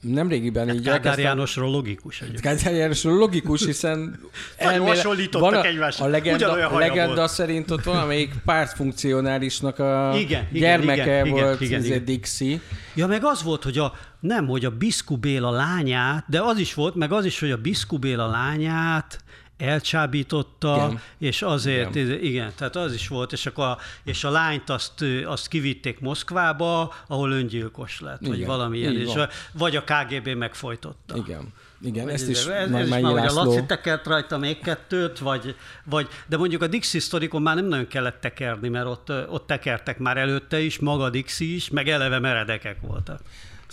[0.04, 1.24] nemrégiben így Kádár elkezdtem...
[1.24, 2.58] Jánosról logikus egyébként.
[2.58, 4.20] Kádár Jánosról logikus, hiszen
[4.56, 5.02] elméle...
[5.30, 5.62] van a.
[5.98, 7.30] A legenda, a legenda volt.
[7.30, 12.60] szerint ott valamelyik pártfunkcionálisnak a igen, gyermeke igen, volt igen, igen, Dixie.
[12.94, 16.74] Ja, meg az volt, hogy a, nem, hogy a Biszku Béla lányát, de az is
[16.74, 19.24] volt, meg az is, hogy a Biszku Béla lányát
[19.58, 21.00] elcsábította, igen.
[21.18, 22.22] és azért, igen.
[22.22, 26.94] igen, tehát az is volt, és akkor a, és a lányt azt, azt kivitték Moszkvába,
[27.06, 28.32] ahol öngyilkos lett, igen.
[28.32, 31.16] vagy valamilyen, és a, vagy a KGB megfojtotta.
[31.16, 31.52] Igen.
[31.82, 35.56] Igen, ezt is, ez, ez is már, hogy a Laci tekert rajta még kettőt, vagy,
[35.84, 39.98] vagy, de mondjuk a Dixie sztorikon már nem nagyon kellett tekerni, mert ott, ott tekertek
[39.98, 43.20] már előtte is, maga Dixie is, meg eleve meredekek voltak.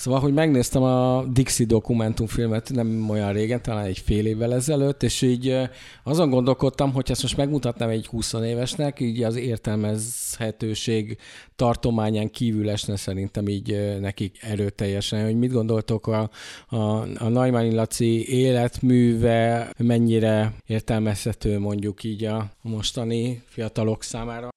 [0.02, 5.22] Szóval, hogy megnéztem a Dixie dokumentumfilmet nem olyan régen, talán egy fél évvel ezelőtt, és
[5.22, 5.58] így
[6.04, 11.18] azon gondolkodtam, hogy ezt most megmutatnám egy 20 évesnek, így az értelmezhetőség
[11.56, 16.30] tartományán kívül esne szerintem így nekik erőteljesen, hogy mit gondoltok a,
[16.68, 16.78] a,
[17.18, 24.50] a Najmani Laci életműve, mennyire értelmezhető mondjuk így a mostani fiatalok számára?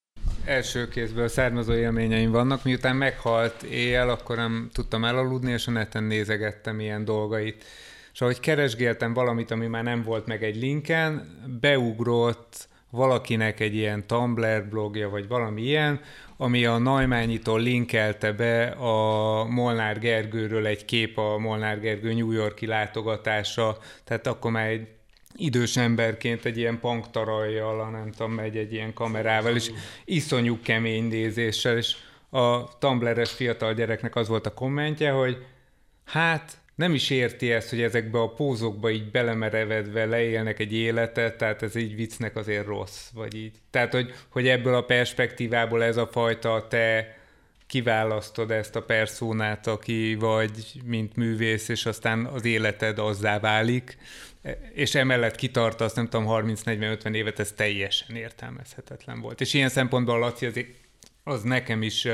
[0.45, 2.63] Első kézből származó élményeim vannak.
[2.63, 7.63] Miután meghalt éjjel, akkor nem tudtam elaludni, és a neten nézegettem ilyen dolgait.
[8.13, 11.27] És ahogy keresgéltem valamit, ami már nem volt meg egy linken,
[11.59, 15.99] beugrott valakinek egy ilyen Tumblr blogja, vagy valami ilyen,
[16.37, 22.65] ami a Najmányitól linkelte be a Molnár Gergőről egy kép a Molnár Gergő New Yorki
[22.65, 24.87] látogatása, tehát akkor már egy
[25.35, 29.71] idős emberként egy ilyen punktarajjal, nem tudom, megy egy ilyen kamerával, és
[30.05, 31.95] iszonyú kemény nézéssel, és
[32.29, 35.45] a Tumblr-es fiatal gyereknek az volt a kommentje, hogy
[36.05, 41.61] hát nem is érti ezt, hogy ezekbe a pózokba így belemerevedve leélnek egy életet, tehát
[41.61, 43.55] ez így viccnek azért rossz, vagy így.
[43.69, 47.15] Tehát, hogy, hogy ebből a perspektívából ez a fajta te
[47.67, 53.97] kiválasztod ezt a perszónát, aki vagy, mint művész, és aztán az életed azzá válik,
[54.73, 59.41] és emellett kitartasz, nem tudom, 30-40-50 évet, ez teljesen értelmezhetetlen volt.
[59.41, 60.59] És ilyen szempontból Laci az,
[61.23, 62.07] az nekem is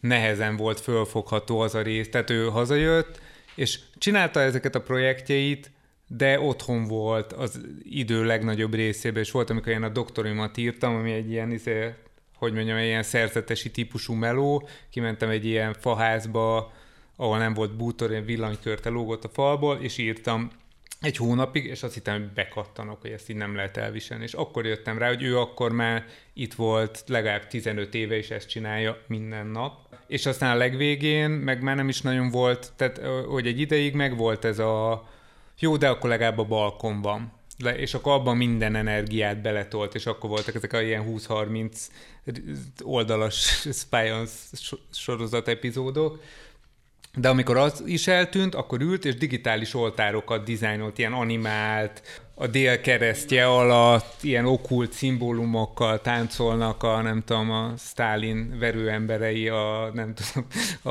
[0.00, 2.10] nehezen volt fölfogható az a rész.
[2.10, 3.20] Tehát ő hazajött,
[3.54, 5.70] és csinálta ezeket a projektjeit,
[6.08, 11.12] de otthon volt az idő legnagyobb részében, és volt, amikor én a doktorimat írtam, ami
[11.12, 11.94] egy ilyen, izé,
[12.36, 16.72] hogy mondjam, ilyen szerzetesi típusú meló, kimentem egy ilyen faházba,
[17.16, 20.50] ahol nem volt bútor, ilyen villanykörte lógott a falból, és írtam
[21.00, 24.24] egy hónapig, és azt hittem, hogy bekattanok, hogy ezt így nem lehet elviselni.
[24.24, 28.48] És akkor jöttem rá, hogy ő akkor már itt volt legalább 15 éve, és ezt
[28.48, 29.78] csinálja minden nap.
[30.06, 34.16] És aztán a legvégén meg már nem is nagyon volt, tehát hogy egy ideig meg
[34.16, 35.08] volt ez a
[35.58, 37.32] jó, de akkor legalább a balkon van.
[37.58, 41.72] Le, és akkor abban minden energiát beletolt, és akkor voltak ezek a ilyen 20-30
[42.82, 43.34] oldalas
[43.82, 44.12] Spy
[44.90, 46.22] sorozat epizódok,
[47.18, 52.02] de amikor az is eltűnt, akkor ült és digitális oltárokat dizájnolt, ilyen animált,
[52.38, 59.90] a dél keresztje alatt ilyen okult szimbólumokkal táncolnak a, nem tudom, a Stalin verőemberei, a,
[59.92, 60.48] nem tudom,
[60.82, 60.90] a,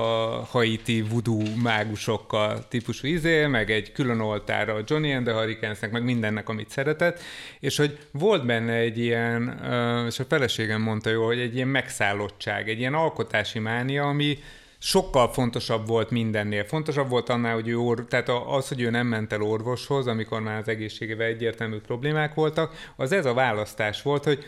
[0.00, 5.90] a haiti voodoo mágusokkal típusú izé, meg egy külön oltára a Johnny and the Hurricanesnek,
[5.90, 7.20] meg mindennek, amit szeretett,
[7.60, 9.60] és hogy volt benne egy ilyen,
[10.08, 14.38] és a feleségem mondta jó, hogy egy ilyen megszállottság, egy ilyen alkotási mánia, ami
[14.86, 16.64] sokkal fontosabb volt mindennél.
[16.64, 20.40] Fontosabb volt annál, hogy ő or, tehát az, hogy ő nem ment el orvoshoz, amikor
[20.40, 24.46] már az egészségével egyértelmű problémák voltak, az ez a választás volt, hogy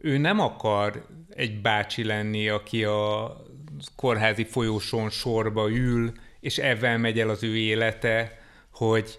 [0.00, 3.36] ő nem akar egy bácsi lenni, aki a
[3.96, 8.38] kórházi folyosón sorba ül, és ebben megy el az ő élete,
[8.72, 9.18] hogy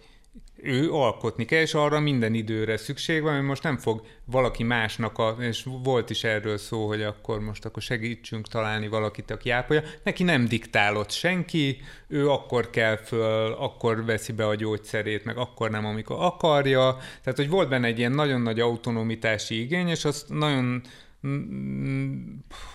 [0.64, 5.18] ő alkotni kell, és arra minden időre szükség van, hogy most nem fog valaki másnak,
[5.18, 9.84] a, és volt is erről szó, hogy akkor most akkor segítsünk találni valakit, aki ápolja.
[10.04, 15.70] Neki nem diktálott senki, ő akkor kell föl, akkor veszi be a gyógyszerét, meg akkor
[15.70, 16.98] nem, amikor akarja.
[17.24, 20.82] Tehát, hogy volt benne egy ilyen nagyon nagy autonomitási igény, és azt nagyon,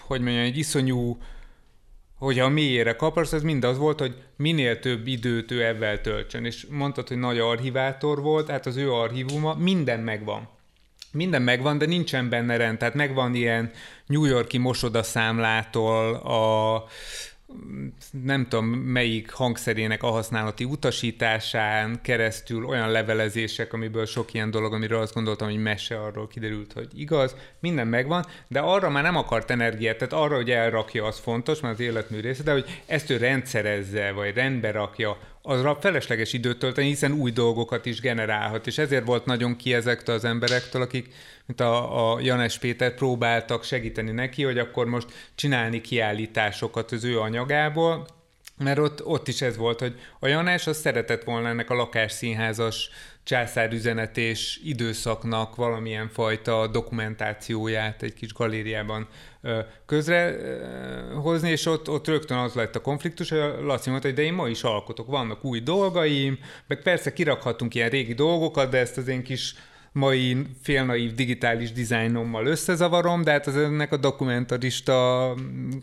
[0.07, 1.19] hogy mondjam, egy iszonyú
[2.25, 6.45] hogy a mélyére kaparsz, ez mind az volt, hogy minél több időt ő ebben töltsön.
[6.45, 10.49] És mondtad, hogy nagy archivátor volt, hát az ő archívuma, minden megvan.
[11.13, 12.79] Minden megvan, de nincsen benne rend.
[12.79, 13.71] Tehát megvan ilyen
[14.07, 16.85] New Yorki mosodaszámlától a
[18.23, 25.01] nem tudom melyik hangszerének a használati utasításán keresztül olyan levelezések, amiből sok ilyen dolog, amiről
[25.01, 29.51] azt gondoltam, hogy mese arról kiderült, hogy igaz, minden megvan, de arra már nem akart
[29.51, 33.17] energiát, tehát arra, hogy elrakja, az fontos, mert az életmű része, de hogy ezt ő
[33.17, 39.07] rendszerezze, vagy rendbe rakja, azra felesleges időt tölteni, hiszen új dolgokat is generálhat, és ezért
[39.07, 41.15] volt nagyon ki ezektől az emberektől, akik,
[41.47, 47.21] mint a, a Janes Péter próbáltak segíteni neki, hogy akkor most csinálni kiállításokat az ő
[47.21, 48.07] anyagából,
[48.59, 52.91] mert ott, ott is ez volt, hogy a Janás az szeretett volna ennek a lakásszínházas
[53.23, 59.09] császárüzenetés időszaknak valamilyen fajta dokumentációját egy kis galériában
[59.87, 64.23] közrehozni, és ott, ott rögtön az lett a konfliktus, hogy a Laci mondta, hogy de
[64.23, 68.97] én ma is alkotok, vannak új dolgaim, meg persze kirakhatunk ilyen régi dolgokat, de ezt
[68.97, 69.55] az én kis
[69.95, 75.35] mai félnaív digitális dizájnommal összezavarom, de hát az ennek a dokumentarista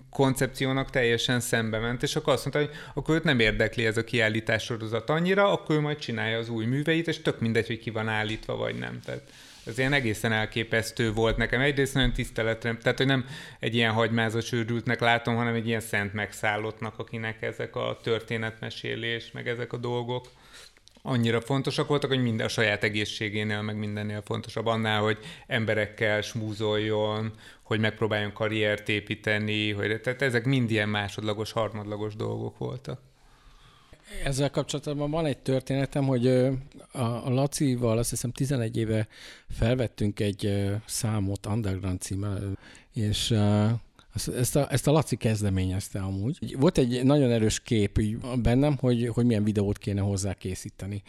[0.09, 4.03] koncepciónak teljesen szembe ment, és akkor azt mondta, hogy akkor őt nem érdekli ez a
[4.03, 7.89] kiállítás sorozat annyira, akkor ő majd csinálja az új műveit, és tök mindegy, hogy ki
[7.89, 8.99] van állítva, vagy nem.
[9.05, 9.21] Tehát
[9.65, 11.61] ez ilyen egészen elképesztő volt nekem.
[11.61, 13.25] Egyrészt nagyon tiszteletre, tehát hogy nem
[13.59, 19.47] egy ilyen hagymázas őrültnek látom, hanem egy ilyen szent megszállottnak, akinek ezek a történetmesélés, meg
[19.47, 20.25] ezek a dolgok
[21.01, 27.33] annyira fontosak voltak, hogy minden a saját egészségénél, meg mindennél fontosabb annál, hogy emberekkel smúzoljon,
[27.63, 32.99] hogy megpróbáljon karriert építeni, hogy, tehát ezek mind ilyen másodlagos, harmadlagos dolgok voltak.
[34.23, 36.27] Ezzel kapcsolatban van egy történetem, hogy
[36.91, 39.07] a Lacival azt hiszem 11 éve
[39.49, 42.57] felvettünk egy számot Underground címmel,
[42.93, 43.33] és
[44.37, 46.55] ezt a, ezt a Laci kezdeményezte amúgy.
[46.59, 48.01] Volt egy nagyon erős kép
[48.41, 51.01] bennem, hogy, hogy milyen videót kéne hozzá készíteni.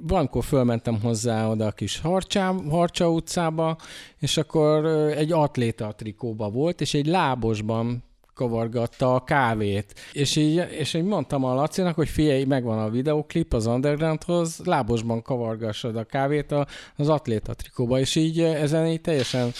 [0.00, 3.76] Valamikor fölmentem hozzá oda a kis Harcsá, Harcsa utcába,
[4.18, 8.04] és akkor egy atléta trikóba volt, és egy lábosban
[8.36, 9.94] kavargatta a kávét.
[10.12, 15.22] És így, és így mondtam a Lacinak, hogy figyelj, megvan a videoklip az Undergroundhoz, lábosban
[15.22, 16.54] kavargassad a kávét
[16.96, 19.52] az atléta trikóba, és így ezen így teljesen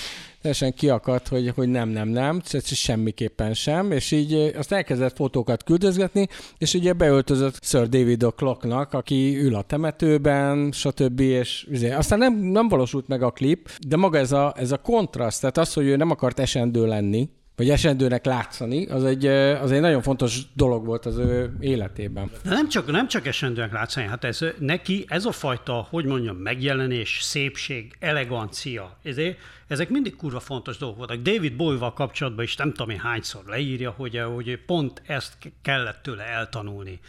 [0.47, 6.29] teljesen kiakadt, hogy, hogy nem, nem, nem, semmiképpen sem, és így azt elkezdett fotókat küldözgetni,
[6.59, 11.21] és ugye beöltözött Sir David O'Clocknak, aki ül a temetőben, stb.
[11.21, 14.79] és ugye, aztán nem, nem valósult meg a klip, de maga ez a, ez a
[14.79, 19.73] kontraszt, tehát az, hogy ő nem akart esendő lenni, vagy esendőnek látszani, az egy, az
[19.73, 22.31] egy nagyon fontos dolog volt az ő életében.
[22.43, 26.37] De nem csak, nem csak esendőnek látszani, hát ez, neki ez a fajta, hogy mondjam,
[26.37, 29.39] megjelenés, szépség, elegancia, ezért,
[29.69, 31.23] ezek mindig kurva fontos dolgok voltak.
[31.23, 36.25] David Bowie-val kapcsolatban is nem tudom én hányszor leírja, hogy, hogy pont ezt kellett tőle
[36.25, 37.01] eltanulni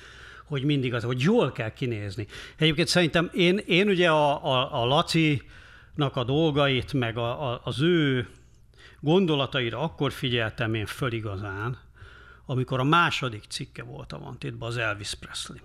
[0.46, 2.28] hogy mindig az, hogy jól kell kinézni.
[2.58, 7.82] Egyébként szerintem én, én ugye a, a, a Laci-nak a dolgait, meg a, a, az
[7.82, 8.28] ő
[9.00, 11.78] gondolataira akkor figyeltem én föl igazán,
[12.46, 15.58] amikor a második cikke volt a Vantitban, az Elvis Presley.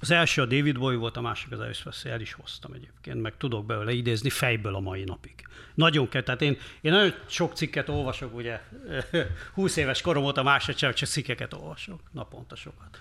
[0.00, 3.22] Az első a David Bowie volt, a másik az Elvis Presley, el is hoztam egyébként,
[3.22, 5.34] meg tudok belőle idézni fejből a mai napig.
[5.74, 8.60] Nagyon kell, tehát én, én nagyon sok cikket olvasok, ugye
[9.54, 12.98] 20 éves korom óta másodszor csak cikkeket olvasok, naponta sokat.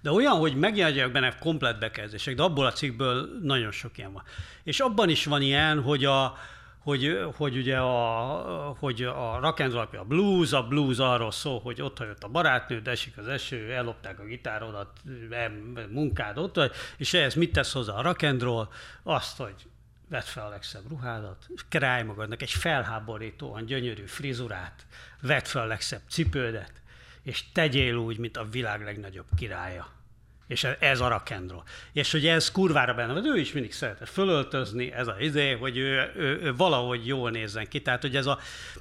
[0.00, 4.22] De olyan, hogy megjelenjenek benne komplet bekezdések, de abból a cikkből nagyon sok ilyen van.
[4.62, 6.36] És abban is van ilyen, hogy a,
[6.82, 11.60] hogy, hogy ugye a, hogy a rock and roll, a blues, a blues arról szól,
[11.60, 15.00] hogy ott jött a barátnő, esik az eső, ellopták a gitárodat,
[15.90, 16.60] munkád ott
[16.96, 18.68] és ehhez mit tesz hozzá a rock and roll?
[19.02, 19.54] Azt, hogy
[20.08, 24.86] vedd fel a legszebb ruhádat, keráj magadnak egy felháborítóan gyönyörű frizurát,
[25.20, 26.72] vedd fel a legszebb cipődet,
[27.22, 30.00] és tegyél úgy, mint a világ legnagyobb királya
[30.52, 31.62] és ez a rock'n'roll.
[31.92, 35.76] És hogy ez kurvára benne van, ő is mindig szeretett fölöltözni, ez az izé, hogy
[35.76, 37.82] ő, ő, ő, valahogy jól nézzen ki.
[37.82, 38.38] Tehát, hogy ez a,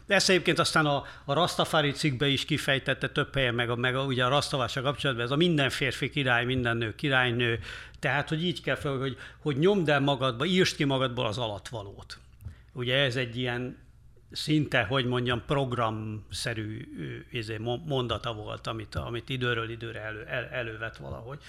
[0.07, 4.03] ezt egyébként aztán a, a Rastafari cikkbe is kifejtette több helyen, meg, a, meg a,
[4.03, 7.59] ugye a Rastavással kapcsolatban, ez a minden férfi király, minden nő királynő,
[7.99, 12.17] tehát, hogy így kell fel, hogy, hogy nyomd el magadba, írst ki magadból az alatvalót.
[12.74, 13.78] Ugye ez egy ilyen
[14.32, 16.88] szinte, hogy mondjam, programszerű
[17.32, 21.39] izé, mondata volt, amit, amit időről időre elő, el, elővet valahogy.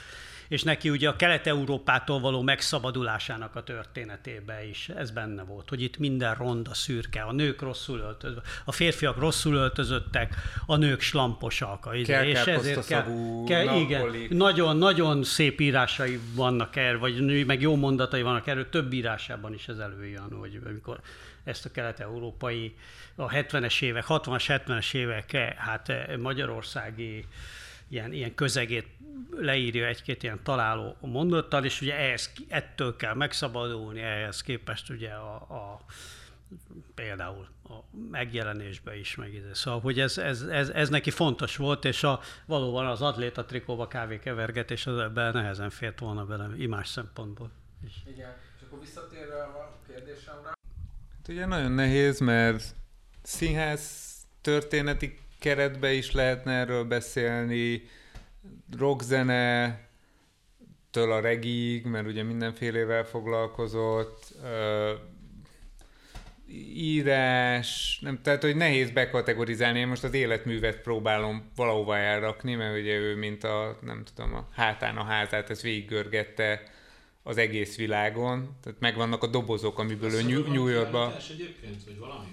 [0.49, 5.99] És neki ugye a Kelet-Európától való megszabadulásának a történetében is ez benne volt, hogy itt
[5.99, 10.35] minden ronda, szürke, a nők rosszul öltözve, a férfiak rosszul öltözöttek,
[10.67, 11.89] a nők slamposak.
[11.93, 13.05] Izé, kell, és kell ezért kell,
[13.47, 18.93] kell igen, nagyon, nagyon szép írásai vannak erről, vagy meg jó mondatai vannak erről, több
[18.93, 21.01] írásában is ez előjön, hogy amikor
[21.45, 22.77] ezt a kelet-európai,
[23.15, 27.27] a 70-es évek, 60-as, 70-es évek, hát eh, magyarországi
[27.89, 28.87] ilyen, ilyen közegét
[29.31, 35.35] leírja egy-két ilyen találó mondattal, és ugye ehhez, ettől kell megszabadulni, ehhez képest ugye a,
[35.35, 35.85] a
[36.95, 37.75] például a
[38.11, 39.43] megjelenésbe is meg.
[39.53, 43.89] Szóval, hogy ez, ez, ez, ez, neki fontos volt, és a, valóban az atléta trikóba
[43.89, 47.51] kávékevergetés az ebben nehezen fért volna bele imás szempontból.
[48.07, 50.52] Igen, és akkor visszatérve a kérdésemre.
[51.23, 52.75] Hát ugye nagyon nehéz, mert
[53.23, 57.83] színház történeti keretbe is lehetne erről beszélni,
[58.79, 59.79] rockzene,
[60.91, 64.35] től a regig, mert ugye mindenfélével foglalkozott,
[66.75, 72.95] írás, nem, tehát hogy nehéz bekategorizálni, én most az életművet próbálom valahova elrakni, mert ugye
[72.95, 76.63] ő, mint a, nem tudom, a hátán a házát, ez végiggörgette
[77.23, 81.17] az egész világon, tehát megvannak a dobozok, amiből ő New, New Yorkba...
[81.31, 82.27] egyébként, vagy valami?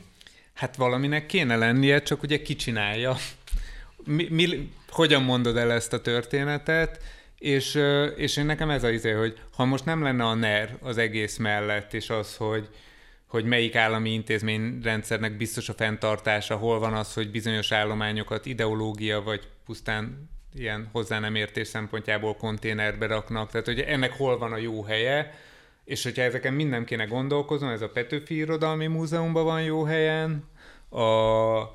[0.54, 3.16] Hát valaminek kéne lennie, csak ugye kicsinálja.
[4.06, 7.02] Mi, mi, hogyan mondod el ezt a történetet?
[7.38, 7.80] És,
[8.16, 11.38] és én nekem ez az izé, hogy ha most nem lenne a NER az egész
[11.38, 12.70] mellett, és az, hogy,
[13.26, 19.48] hogy melyik állami intézményrendszernek biztos a fenntartása, hol van az, hogy bizonyos állományokat ideológia vagy
[19.66, 24.84] pusztán ilyen hozzá nem értés szempontjából konténerbe raknak, tehát hogy ennek hol van a jó
[24.84, 25.34] helye,
[25.86, 30.44] és hogyha ezeken minden kéne gondolkoznom, ez a Petőfi Irodalmi Múzeumban van jó helyen,
[30.90, 31.70] a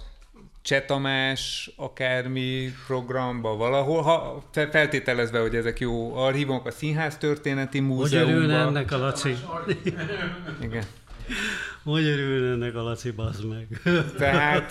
[0.63, 8.41] Csetamás akármi programba valahol, ha feltételezve, hogy ezek jó archívumok, a Színház Történeti Múzeumban.
[8.41, 9.35] Hogy ennek a Laci?
[10.61, 10.85] Igen.
[11.85, 13.67] Hogy örülne ennek a Laci, bazd meg.
[14.19, 14.71] Tehát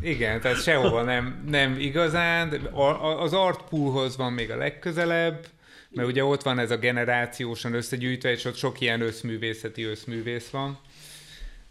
[0.00, 2.48] igen, tehát sehova nem, nem igazán.
[3.18, 5.46] Az artpoolhoz van még a legközelebb,
[5.90, 10.78] mert ugye ott van ez a generációsan összegyűjtve, és ott sok ilyen összművészeti összművész van.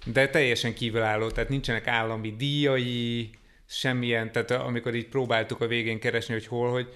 [0.05, 3.29] De teljesen kívülálló, tehát nincsenek állami díjai,
[3.65, 6.87] semmilyen, tehát amikor így próbáltuk a végén keresni, hogy hol, hogy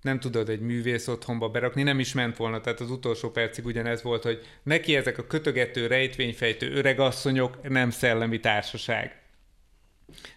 [0.00, 4.02] nem tudod egy művész otthonba berakni, nem is ment volna, tehát az utolsó percig ugyanez
[4.02, 9.18] volt, hogy neki ezek a kötögető, rejtvényfejtő öregasszonyok nem szellemi társaság.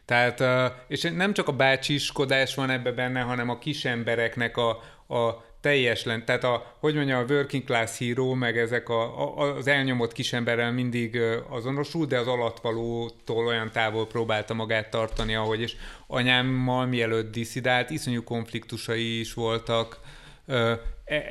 [0.05, 0.43] Tehát,
[0.87, 4.69] és nem csak a bácsiskodás van ebbe benne, hanem a kis embereknek a,
[5.07, 9.55] a teljes lent, tehát a, hogy mondja, a working class hero, meg ezek a, a,
[9.55, 15.75] az elnyomott kisemberrel mindig azonosul, de az alatvalótól olyan távol próbálta magát tartani, ahogy és
[16.07, 19.99] anyámmal mielőtt diszidált, iszonyú konfliktusai is voltak,
[20.47, 20.79] e,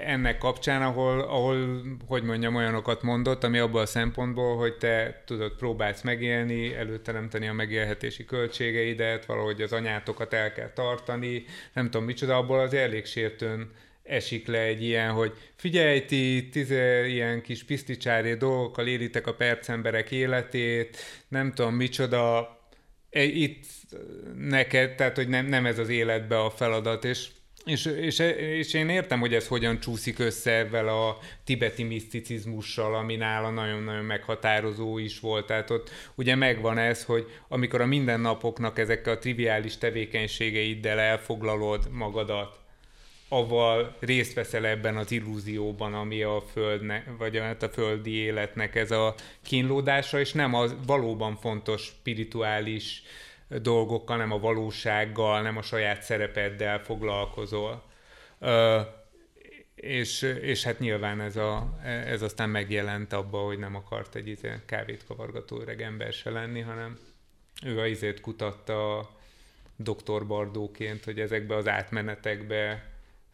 [0.06, 5.52] ennek kapcsán, ahol, ahol, hogy mondjam, olyanokat mondott, ami abban a szempontból, hogy te tudod,
[5.56, 12.36] próbálsz megélni, előteremteni a megélhetési költségeidet, valahogy az anyátokat el kell tartani, nem tudom micsoda,
[12.36, 13.70] abból az elég sértőn
[14.02, 20.10] esik le egy ilyen, hogy figyelj, ti tize ilyen kis piszticsári dolgokkal éritek a percemberek
[20.10, 20.96] életét,
[21.28, 22.56] nem tudom micsoda,
[23.10, 23.64] itt
[24.36, 27.28] neked, tehát hogy nem, nem ez az életbe a feladat, és
[27.64, 33.16] és, és, és én értem, hogy ez hogyan csúszik össze ezzel a tibeti miszticizmussal, ami
[33.16, 35.46] nála nagyon-nagyon meghatározó is volt.
[35.46, 42.61] Tehát ott ugye megvan ez, hogy amikor a mindennapoknak ezekkel a triviális tevékenységeiddel elfoglalod magadat,
[43.32, 49.14] avval részt veszel ebben az illúzióban, ami a földnek, vagy a földi életnek ez a
[49.42, 53.02] kínlódása, és nem az valóban fontos spirituális
[53.48, 57.82] dolgokkal, nem a valósággal, nem a saját szerepeddel foglalkozol.
[58.38, 58.80] Ö,
[59.74, 64.52] és, és hát nyilván ez, a, ez aztán megjelent abba, hogy nem akart egy izé,
[64.66, 66.98] kávét kavargató öreg ember se lenni, hanem
[67.64, 69.10] ő a izét kutatta
[69.76, 72.90] doktor Bardóként, hogy ezekbe az átmenetekbe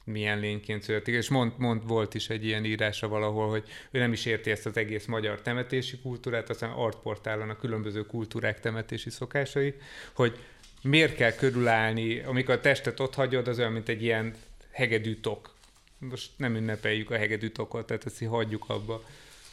[0.08, 4.12] milyen lényként születik, és mond, mond, volt is egy ilyen írása valahol, hogy ő nem
[4.12, 9.74] is érti ezt az egész magyar temetési kultúrát, aztán artportálon a különböző kultúrák temetési szokásai,
[10.12, 10.38] hogy
[10.82, 14.34] miért kell körülállni, amikor a testet ott hagyod, az olyan, mint egy ilyen
[14.70, 15.54] hegedű tok.
[15.98, 19.02] Most nem ünnepeljük a hegedű tokot, tehát ezt így hagyjuk abba.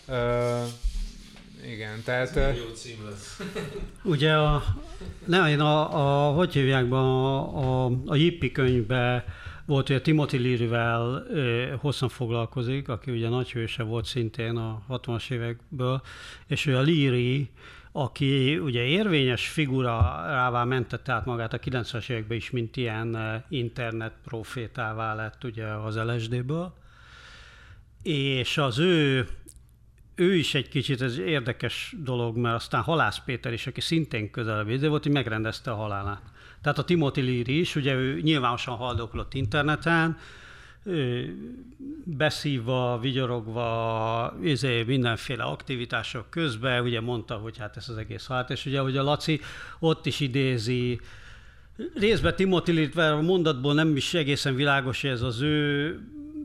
[0.07, 0.67] Uh,
[1.71, 2.35] igen, tehát...
[2.35, 3.39] Ez jó cím lesz.
[4.03, 4.63] Ugye a,
[5.25, 9.23] nem, én a, a hogy hívják be, a, a, a Jippi könyvben
[9.65, 11.27] volt, hogy a Timothy Leary-vel
[11.79, 16.01] hosszan foglalkozik, aki ugye nagy hőse volt szintén a 60-as évekből,
[16.47, 17.49] és ő a Leary,
[17.91, 24.13] aki ugye érvényes figura rává mentette át magát a 90-es években is, mint ilyen internet
[24.23, 26.73] profétává lett ugye az LSD-ből,
[28.03, 29.27] és az ő
[30.15, 34.79] ő is egy kicsit, ez érdekes dolog, mert aztán Halász Péter is, aki szintén közelebb
[34.79, 36.21] volt, hogy megrendezte a halálát.
[36.65, 40.17] Tehát a Timothy Leary is, ugye ő nyilvánosan haldoklott interneten,
[42.03, 48.65] beszívva, vigyorogva, izé, mindenféle aktivitások közben, ugye mondta, hogy hát ez az egész hát, és
[48.65, 49.41] ugye, hogy a Laci
[49.79, 50.99] ott is idézi
[51.95, 55.99] részben Timothy Littler a mondatból nem is egészen világos, hogy ez az ő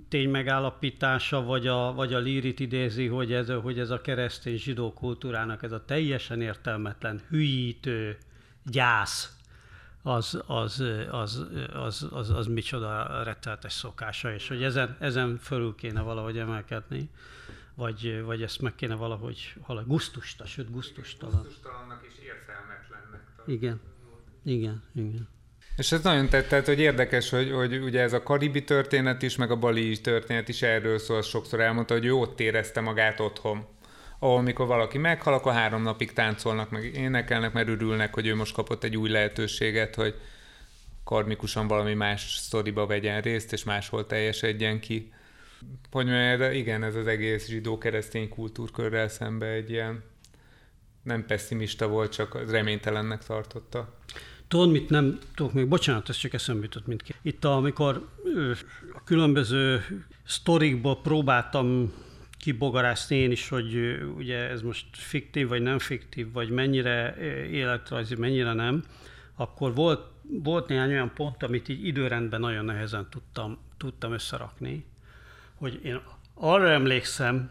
[0.08, 4.92] tény megállapítása, vagy a, vagy a lírit idézi, hogy ez, hogy ez a keresztény zsidó
[4.92, 8.16] kultúrának ez a teljesen értelmetlen, hülyítő
[8.64, 9.39] gyász,
[10.03, 16.01] az, az, az, az, az, az micsoda retteltes szokása, és hogy ezen, ezen fölül kéne
[16.01, 17.11] valahogy emelkedni,
[17.74, 21.42] vagy, vagy ezt meg kéne valahogy, valahogy gusztusta, sőt gusztustalan.
[21.42, 23.20] Gusztustalannak és értelmetlennek.
[23.46, 23.80] Igen,
[24.44, 25.28] igen, igen.
[25.76, 29.36] És ez nagyon tett, tehát, hogy érdekes, hogy, hogy ugye ez a karibi történet is,
[29.36, 33.66] meg a bali történet is erről szól, sokszor elmondta, hogy ő ott érezte magát otthon.
[34.22, 38.54] Ahol mikor valaki meghal, akkor három napig táncolnak, meg énekelnek, mert örülnek, hogy ő most
[38.54, 40.14] kapott egy új lehetőséget, hogy
[41.04, 45.12] karmikusan valami más sztoriba vegyen részt, és máshol teljesedjen ki.
[45.90, 50.02] Hogy mondjam, igen, ez az egész zsidó-keresztény kultúrkörrel szembe egy ilyen
[51.02, 53.98] nem pessimista volt, csak reménytelennek tartotta.
[54.48, 57.16] Tudod, mit nem tudok még, bocsánat, ez csak eszembe jutott mindkét.
[57.22, 58.08] Itt, amikor
[58.92, 59.84] a különböző
[60.26, 61.92] sztorikból próbáltam
[62.41, 67.16] kibogarászni én is, hogy ugye ez most fiktív, vagy nem fiktív, vagy mennyire
[67.51, 68.84] életrajzi, mennyire nem,
[69.34, 74.84] akkor volt, volt néhány olyan pont, amit így időrendben nagyon nehezen tudtam, tudtam összerakni,
[75.55, 76.01] hogy én
[76.34, 77.51] arra emlékszem,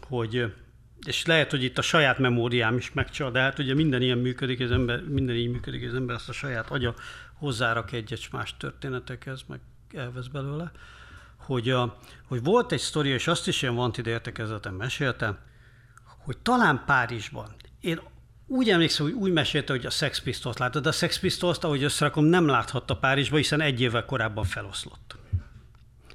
[0.00, 0.52] hogy
[1.06, 4.60] és lehet, hogy itt a saját memóriám is megcsal, de hát ugye minden ilyen működik,
[4.60, 6.94] az ember, minden így működik, az ember azt a saját agya
[7.32, 9.60] hozzárak egy más történetekhez, meg
[9.94, 10.72] elvesz belőle,
[11.46, 11.96] hogy, a,
[12.28, 15.38] hogy volt egy sztori, és azt is ilyen Vantid értekezeten meséltem,
[16.24, 18.00] hogy talán Párizsban, én
[18.46, 21.82] úgy emlékszem, hogy úgy mesélte, hogy a Sex Pistols látta, de a Sex Pistols, ahogy
[21.82, 25.16] összerakom, nem láthatta Párizsba, hiszen egy évvel korábban feloszlott.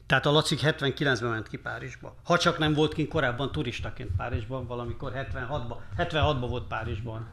[0.06, 2.16] Tehát a Laci 79-ben ment ki Párizsba.
[2.24, 5.78] Ha csak nem volt kint korábban turistaként Párizsban, valamikor 76-ban.
[5.98, 7.28] 76-ban volt Párizsban.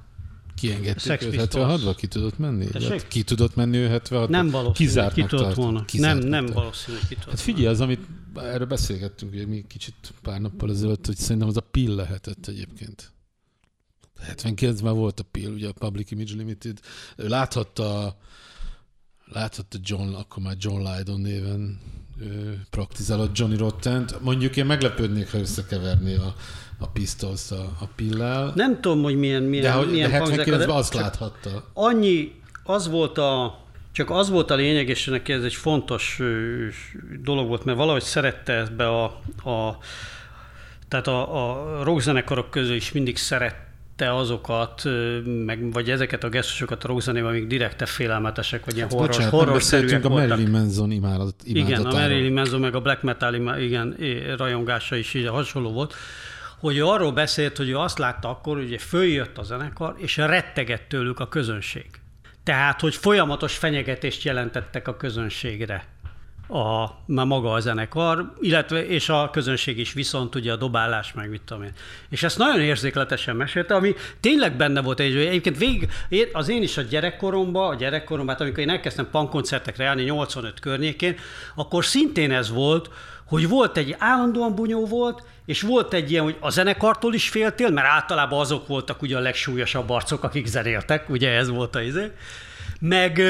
[0.59, 1.95] Kiengedték őt 76-ba?
[1.97, 2.67] Ki tudott menni?
[2.73, 5.85] Hát ki tudott menni ő 76 Nem valószínű, ki tudott volna.
[5.93, 8.01] Nem, nem valószínű, ki tudott Hát figyelj, az, amit
[8.35, 13.13] erről beszélgettünk, ugye mi kicsit pár nappal ezelőtt, hogy szerintem az a pill lehetett egyébként.
[14.27, 16.79] 79-ben volt a pill, ugye a Public Image Limited.
[17.17, 18.17] Ő láthatta,
[19.25, 21.81] láthatta John, akkor már John Lydon néven
[22.71, 24.21] praktizálott Johnny Rottent.
[24.21, 26.35] Mondjuk én meglepődnék, ha összekeverné a,
[26.79, 28.53] a pistols a, a pillel.
[28.55, 31.65] Nem tudom, hogy milyen, milyen De, hogy, milyen de 79-ben azt láthatta.
[31.73, 32.33] Annyi,
[32.65, 33.59] az volt a,
[33.93, 36.21] csak az volt a lényeg, és neki ez egy fontos
[37.23, 39.05] dolog volt, mert valahogy szerette ebbe a,
[39.51, 39.79] a
[40.89, 43.57] tehát a, a rockzenekarok közül is mindig szeret,
[43.97, 44.83] te azokat,
[45.45, 49.33] meg, vagy ezeket a gesztusokat a rockzenében amik direkte félelmetesek, vagy ilyen hát, horror, bocsánat,
[49.33, 53.97] horror beszéltünk a Marilyn Manson imádat, Igen, a Marilyn Manson meg a black metal igen,
[54.37, 55.95] rajongása is így hasonló volt,
[56.59, 60.89] hogy ő arról beszélt, hogy ő azt látta akkor, hogy följött a zenekar, és rettegett
[60.89, 61.87] tőlük a közönség.
[62.43, 65.85] Tehát, hogy folyamatos fenyegetést jelentettek a közönségre
[66.49, 71.31] a, már maga a zenekar, illetve és a közönség is viszont ugye a dobálás, meg
[71.31, 71.73] mit tudom én.
[72.09, 75.89] És ezt nagyon érzékletesen mesélte, ami tényleg benne volt egy, egyébként végig,
[76.33, 81.17] az én is a gyerekkoromban, a gyerekkoromban, hát amikor én elkezdtem punkkoncertekre járni 85 környékén,
[81.55, 82.91] akkor szintén ez volt,
[83.29, 87.71] hogy volt egy állandóan bunyó volt, és volt egy ilyen, hogy a zenekartól is féltél,
[87.71, 92.11] mert általában azok voltak ugye a legsúlyosabb arcok, akik zenéltek, ugye ez volt a izé,
[92.81, 93.23] meg,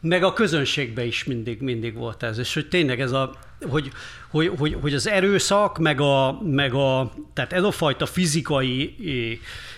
[0.00, 2.38] meg a közönségbe is mindig, mindig volt ez.
[2.38, 3.34] És hogy tényleg ez a,
[3.68, 3.90] hogy,
[4.30, 8.96] hogy, hogy, hogy az erőszak, meg a, meg a, tehát ez a fajta fizikai,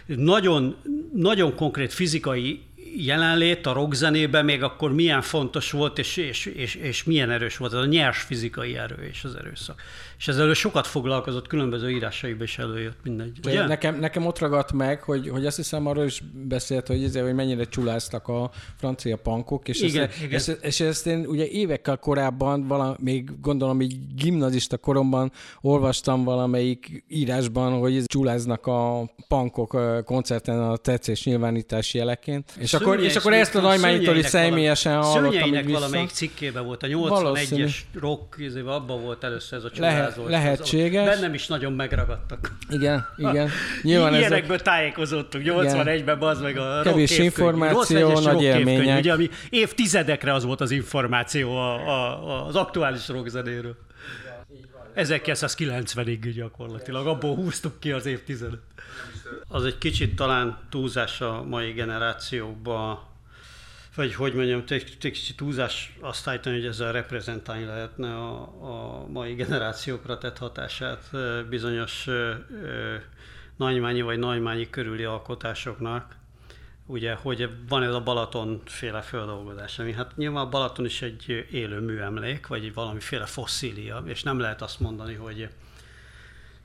[0.07, 0.77] nagyon,
[1.15, 2.63] nagyon konkrét fizikai
[2.97, 7.73] jelenlét a rockzenében még akkor milyen fontos volt, és, és, és, és milyen erős volt,
[7.73, 9.83] ez a nyers fizikai erő és az erőszak.
[10.23, 13.39] És ezzel sokat foglalkozott, különböző írásaiban is előjött mindegy.
[13.47, 13.67] Ugye?
[13.67, 17.35] Nekem, nekem ott ragadt meg, hogy, hogy azt hiszem arról is beszélt, hogy, ezért, hogy
[17.35, 20.39] mennyire csuláztak a francia pankok, és, igen, ezt, igen.
[20.39, 27.05] És, és ezt én ugye évekkel korábban, vala, még gondolom így gimnazista koromban olvastam valamelyik
[27.09, 32.53] írásban, hogy csuláznak a pankok koncerten a tetszés nyilvánítási jeleként.
[32.59, 36.87] És akkor, és akkor ezt a nagymányitól is személyesen hallottam Szőnyeinek valamelyik cikkében volt, a
[36.87, 38.37] 81-es rock,
[38.67, 41.05] abban volt először ez a csulázás Lehet, lehetséges.
[41.05, 42.53] Bennem is nagyon megragadtak.
[42.69, 43.51] Igen, igen.
[43.83, 44.67] Nyilván Ilyenekből ezek...
[44.67, 45.45] tájékozottunk.
[45.47, 48.99] 81-ben az meg a Kevés információ, nagy élmények.
[48.99, 53.77] Ugye, ami évtizedekre az volt az információ a, a, az aktuális rockzenéről.
[54.97, 58.61] 1990-ig gyakorlatilag, abból húztuk ki az évtizedet.
[59.49, 62.99] Az egy kicsit talán túlzás a mai generációkban,
[63.95, 69.35] vagy hogy mondjam, egy kicsit túlzás azt állítani, hogy ezzel reprezentálni lehetne a, a mai
[69.35, 71.11] generációkra tett hatását
[71.49, 72.35] bizonyos ö,
[73.57, 76.17] nagymányi vagy nagymányi körüli alkotásoknak.
[76.87, 81.81] ugye, hogy van ez a Balaton féle földolgozás, ami hát nyilván Balaton is egy élő
[81.81, 85.49] műemlék, vagy egy valamiféle fosszília, és nem lehet azt mondani, hogy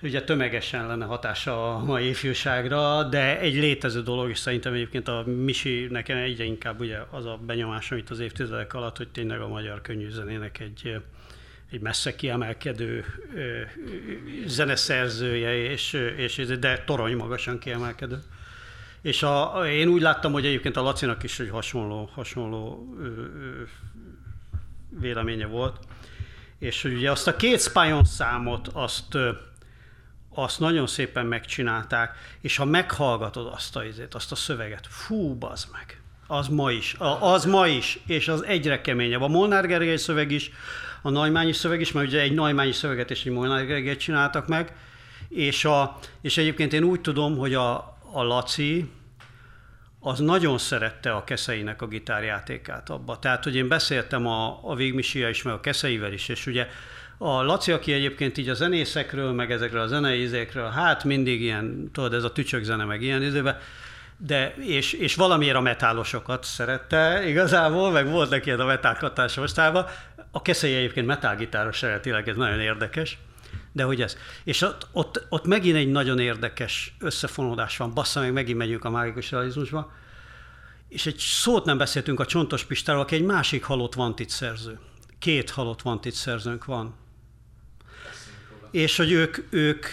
[0.01, 5.23] ugye tömegesen lenne hatása a mai ifjúságra, de egy létező dolog, és szerintem egyébként a
[5.25, 9.47] Misi nekem egyre inkább ugye az a benyomás, amit az évtizedek alatt, hogy tényleg a
[9.47, 11.01] magyar könnyűzenének egy,
[11.71, 13.05] egy messze kiemelkedő
[14.45, 18.19] zeneszerzője, és, és, de torony magasan kiemelkedő.
[19.01, 23.63] És a, én úgy láttam, hogy egyébként a Lacinak is egy hasonló, hasonló ö, ö,
[24.89, 25.77] véleménye volt.
[26.59, 29.17] És hogy ugye azt a két Spion számot, azt,
[30.39, 36.01] azt nagyon szépen megcsinálták, és ha meghallgatod azt a, azt a szöveget, fú, bazd meg,
[36.27, 39.21] az ma is, az ma is, és az egyre keményebb.
[39.21, 40.51] A Molnár Gergely szöveg is,
[41.01, 44.75] a Najmányi szöveg is, mert ugye egy Najmányi szöveget és egy Molnár Gergelyt csináltak meg,
[45.29, 48.89] és, a, és egyébként én úgy tudom, hogy a, a Laci,
[49.99, 53.19] az nagyon szerette a Keszeinek a gitárjátékát abba.
[53.19, 56.67] Tehát, hogy én beszéltem a, a Végmisia is, meg a Keszeivel is, és ugye
[57.17, 61.89] a Laci, aki egyébként így a zenészekről, meg ezekről a zenei izékről, hát mindig ilyen,
[61.93, 63.59] tudod, ez a tücsök zene, meg ilyen izébe,
[64.17, 69.85] de, és, és valamiért a metálosokat szerette igazából, meg volt neki ez a metálkatása mostában.
[70.31, 73.17] A Keszei egyébként metálgitáros eredetileg, ez nagyon érdekes.
[73.71, 74.17] De hogy ez.
[74.43, 77.93] És ott, ott, ott megint egy nagyon érdekes összefonódás van.
[77.93, 79.91] Bassza meg, megint megyünk a mágikus realizmusba.
[80.89, 84.79] És egy szót nem beszéltünk a Csontos Pistáról, aki egy másik halott vantit szerző.
[85.19, 86.95] Két halott vantit szerzőnk van.
[88.71, 89.85] És hogy ők, ők,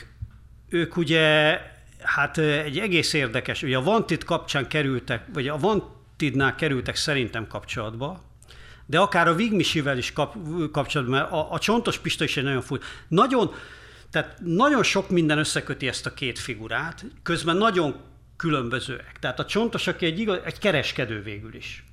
[0.68, 1.60] ők ugye,
[2.02, 8.22] hát egy egész érdekes, ugye a Vantit kapcsán kerültek, vagy a Vantidnál kerültek szerintem kapcsolatba,
[8.86, 10.36] de akár a Vigmisivel is kap,
[10.72, 12.78] kapcsolatban, mert a, a Csontos Pista is egy nagyon fúj.
[13.08, 13.54] Nagyon,
[14.10, 17.96] tehát nagyon sok minden összeköti ezt a két figurát, közben nagyon
[18.36, 19.16] különbözőek.
[19.20, 21.84] Tehát a Csontos, aki egy, igaz, egy kereskedő végül is,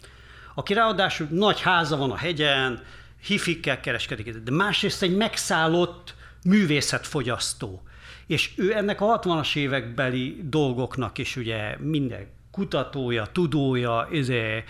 [0.55, 2.83] aki ráadásul nagy háza van a hegyen,
[3.23, 6.13] hifikkel kereskedik, de másrészt egy megszállott
[6.43, 7.83] művészetfogyasztó.
[8.27, 14.63] És ő ennek a 60-as évekbeli dolgoknak is ugye minden kutatója, tudója, izé,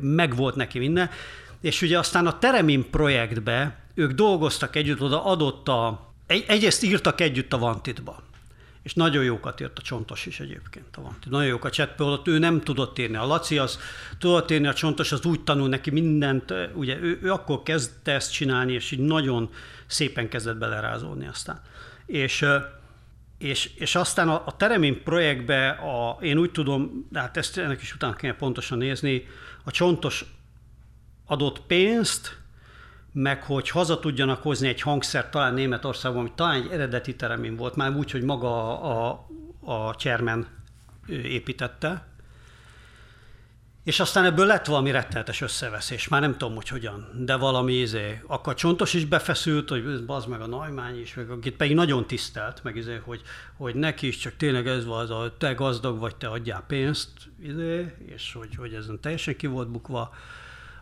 [0.00, 1.10] meg volt neki minden.
[1.60, 7.20] És ugye aztán a Teremin projektbe ők dolgoztak együtt, oda adott a, egy, egyrészt írtak
[7.20, 8.22] együtt a Vantitba.
[8.82, 11.30] És nagyon jókat írt a Csontos is egyébként a Vantit.
[11.30, 13.16] Nagyon jókat csetpolott, ő nem tudott írni.
[13.16, 13.78] A Laci az
[14.18, 18.32] tudott írni, a Csontos az úgy tanul neki mindent, ugye ő, ő akkor kezdte ezt
[18.32, 19.50] csinálni, és így nagyon
[19.90, 21.60] szépen kezdett belerázódni aztán.
[22.06, 22.46] És
[23.40, 27.82] és, és aztán a, a Teremin projektbe, a, én úgy tudom, de hát ezt ennek
[27.82, 29.26] is utána kell pontosan nézni,
[29.64, 30.24] a Csontos
[31.26, 32.38] adott pénzt,
[33.12, 37.76] meg hogy haza tudjanak hozni egy hangszert, talán Németországban, ami talán egy eredeti teremén volt,
[37.76, 39.10] már úgy, hogy maga a,
[39.60, 40.46] a, a Csermen
[41.06, 42.06] építette,
[43.84, 48.22] és aztán ebből lett valami rettenetes összeveszés, már nem tudom, hogy hogyan, de valami izé,
[48.26, 52.62] akkor Csontos is befeszült, hogy az meg a Najmány is, meg akit pedig nagyon tisztelt,
[52.62, 53.22] meg izé, hogy,
[53.56, 57.10] hogy neki is csak tényleg ez az, a te gazdag vagy, te adjál pénzt,
[57.42, 60.14] izé, és hogy, hogy ezen teljesen ki volt bukva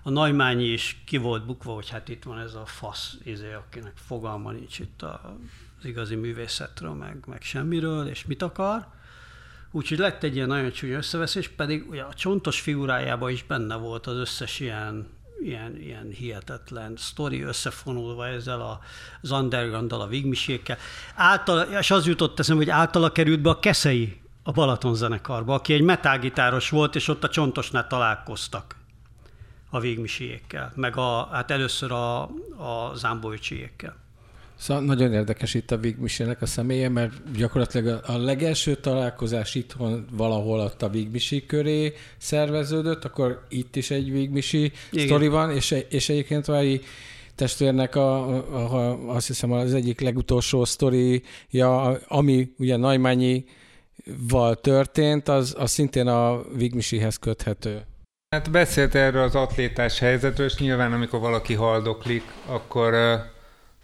[0.03, 3.93] a Najmányi is ki volt bukva, hogy hát itt van ez a fasz, izé, akinek
[3.95, 8.87] fogalma nincs itt az igazi művészetről, meg, meg semmiről, és mit akar.
[9.71, 14.07] Úgyhogy lett egy ilyen nagyon csúnya összeveszés, pedig ugye a csontos figurájában is benne volt
[14.07, 15.07] az összes ilyen,
[15.43, 18.81] ilyen, ilyen hihetetlen sztori összefonulva ezzel a,
[19.23, 20.77] az underground a vigmisékkel.
[21.81, 25.83] És az jutott eszembe, hogy általa került be a Keszei a Balaton zenekarba, aki egy
[25.83, 28.77] metágitáros volt, és ott a csontosnál találkoztak
[29.71, 32.23] a végmisiékkel, meg a, hát először a,
[32.57, 33.97] a zámbolycsiékkel.
[34.59, 40.61] Szóval nagyon érdekes itt a Vigmisének a személye, mert gyakorlatilag a legelső találkozás itthon valahol
[40.61, 46.47] ott a Vigmisi köré szerveződött, akkor itt is egy Vigmisi sztori van, és, és egyébként
[46.47, 46.81] Vári
[47.35, 51.21] testvérnek a, a, a, azt hiszem az egyik legutolsó sztoria,
[52.09, 53.45] ami ugye Najmányi
[54.29, 57.83] val történt, az, az szintén a Vigmisihez köthető.
[58.31, 62.95] Hát beszélt erről az atlétás helyzetről, és nyilván amikor valaki haldoklik, akkor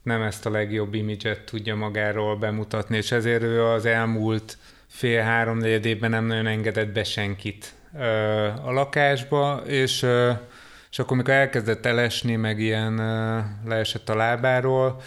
[0.05, 6.11] nem ezt a legjobb imidzset tudja magáról bemutatni, és ezért ő az elmúlt fél-három évben
[6.11, 7.75] nem nagyon engedett be senkit
[8.65, 10.07] a lakásba, és,
[10.91, 12.95] és akkor, amikor elkezdett elesni, meg ilyen
[13.65, 15.01] leesett a lábáról,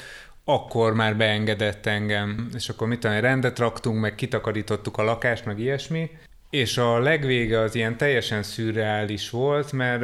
[0.44, 5.60] akkor már beengedett engem, és akkor mit tudom, rendet raktunk, meg kitakarítottuk a lakást, meg
[5.60, 6.10] ilyesmi,
[6.49, 10.02] és a legvége az ilyen teljesen szürreális volt, mert,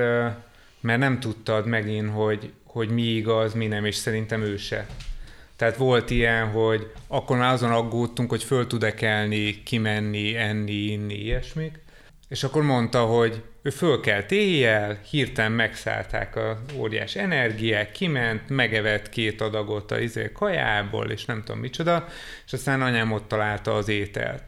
[0.81, 4.87] mert nem tudtad megint, hogy, hogy mi igaz, mi nem, és szerintem ő se.
[5.55, 11.13] Tehát volt ilyen, hogy akkor már azon aggódtunk, hogy föl tud-e kelni, kimenni, enni, inni,
[11.13, 11.81] ilyesmik.
[12.29, 19.41] és akkor mondta, hogy ő fölkelt éjjel, hirtelen megszállták a óriás energiák, kiment, megevett két
[19.41, 22.07] adagot a izé kajából, és nem tudom micsoda,
[22.45, 24.43] és aztán anyám ott találta az ételt.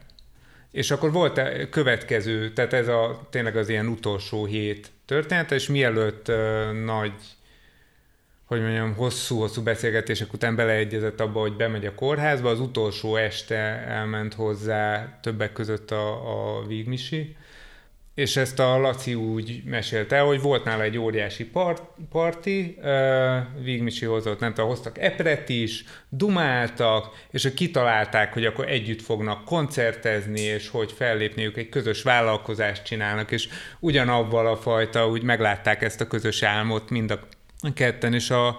[0.70, 5.68] És akkor volt a következő, tehát ez a tényleg az ilyen utolsó hét története, és
[5.68, 7.12] mielőtt uh, nagy
[8.46, 12.50] hogy mondjam, hosszú-hosszú beszélgetések után beleegyezett abba, hogy bemegy a kórházba.
[12.50, 13.56] Az utolsó este
[13.86, 16.10] elment hozzá többek között a,
[16.58, 17.36] a Vígmisi,
[18.14, 24.04] és ezt a Laci úgy mesélte, hogy volt nála egy óriási part, parti, uh, Vigmisi
[24.04, 30.40] hozott, nem tudom, hoztak epret is, dumáltak, és hogy kitalálták, hogy akkor együtt fognak koncertezni,
[30.40, 33.48] és hogy fellépniük, egy közös vállalkozást csinálnak, és
[33.80, 37.20] ugyanabban a fajta, úgy meglátták ezt a közös álmot mind a
[37.74, 38.56] ketten, és, a,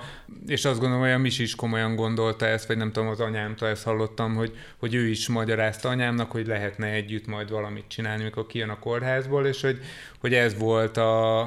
[0.47, 3.67] és azt gondolom, hogy a Misi is komolyan gondolta ezt, vagy nem tudom, az anyámtól
[3.67, 8.47] ezt hallottam, hogy, hogy ő is magyarázta anyámnak, hogy lehetne együtt majd valamit csinálni, mikor
[8.47, 9.79] kijön a kórházból, és hogy,
[10.19, 11.39] hogy ez volt a,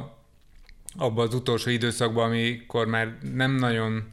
[0.99, 4.07] abban az utolsó időszakban, amikor már nem nagyon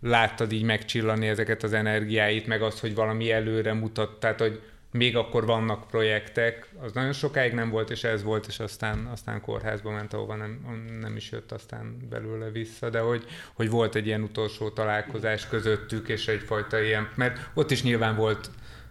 [0.00, 4.60] láttad így megcsillani ezeket az energiáit, meg azt, hogy valami előre mutat, tehát hogy
[4.92, 9.40] még akkor vannak projektek, az nagyon sokáig nem volt, és ez volt, és aztán, aztán
[9.40, 10.64] kórházba ment, ahova nem,
[11.00, 16.08] nem is jött aztán belőle vissza, de hogy, hogy volt egy ilyen utolsó találkozás közöttük,
[16.08, 18.50] és egyfajta ilyen, mert ott is nyilván volt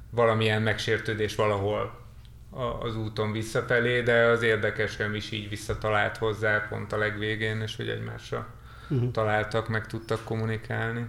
[0.09, 2.07] valamilyen megsértődés valahol
[2.79, 7.75] az úton visszafelé, de az érdekes, hogy is így visszatalált hozzá pont a legvégén, és
[7.75, 8.47] hogy egymásra
[8.89, 9.11] uh-huh.
[9.11, 11.05] találtak, meg tudtak kommunikálni.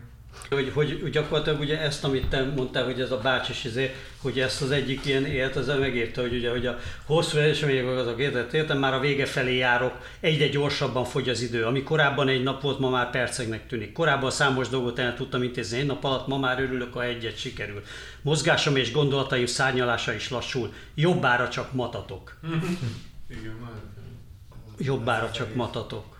[0.48, 4.62] Hogy, hogy gyakorlatilag ugye ezt, amit te mondtál, hogy ez a bácsis, izé, hogy ezt
[4.62, 8.78] az egyik ilyen élet, az megérte, hogy ugye, hogy a hosszú események azok érted, értem,
[8.78, 11.64] már a vége felé járok, egyre gyorsabban fogy az idő.
[11.64, 13.92] Ami korábban egy nap volt, ma már perceknek tűnik.
[13.92, 17.82] Korábban számos dolgot el tudtam intézni egy nap alatt, ma már örülök, ha egyet sikerül.
[18.22, 20.72] Mozgásom és gondolataim szárnyalása is lassul.
[20.94, 22.36] Jobbára csak matatok.
[24.78, 26.19] Jobbára csak matatok.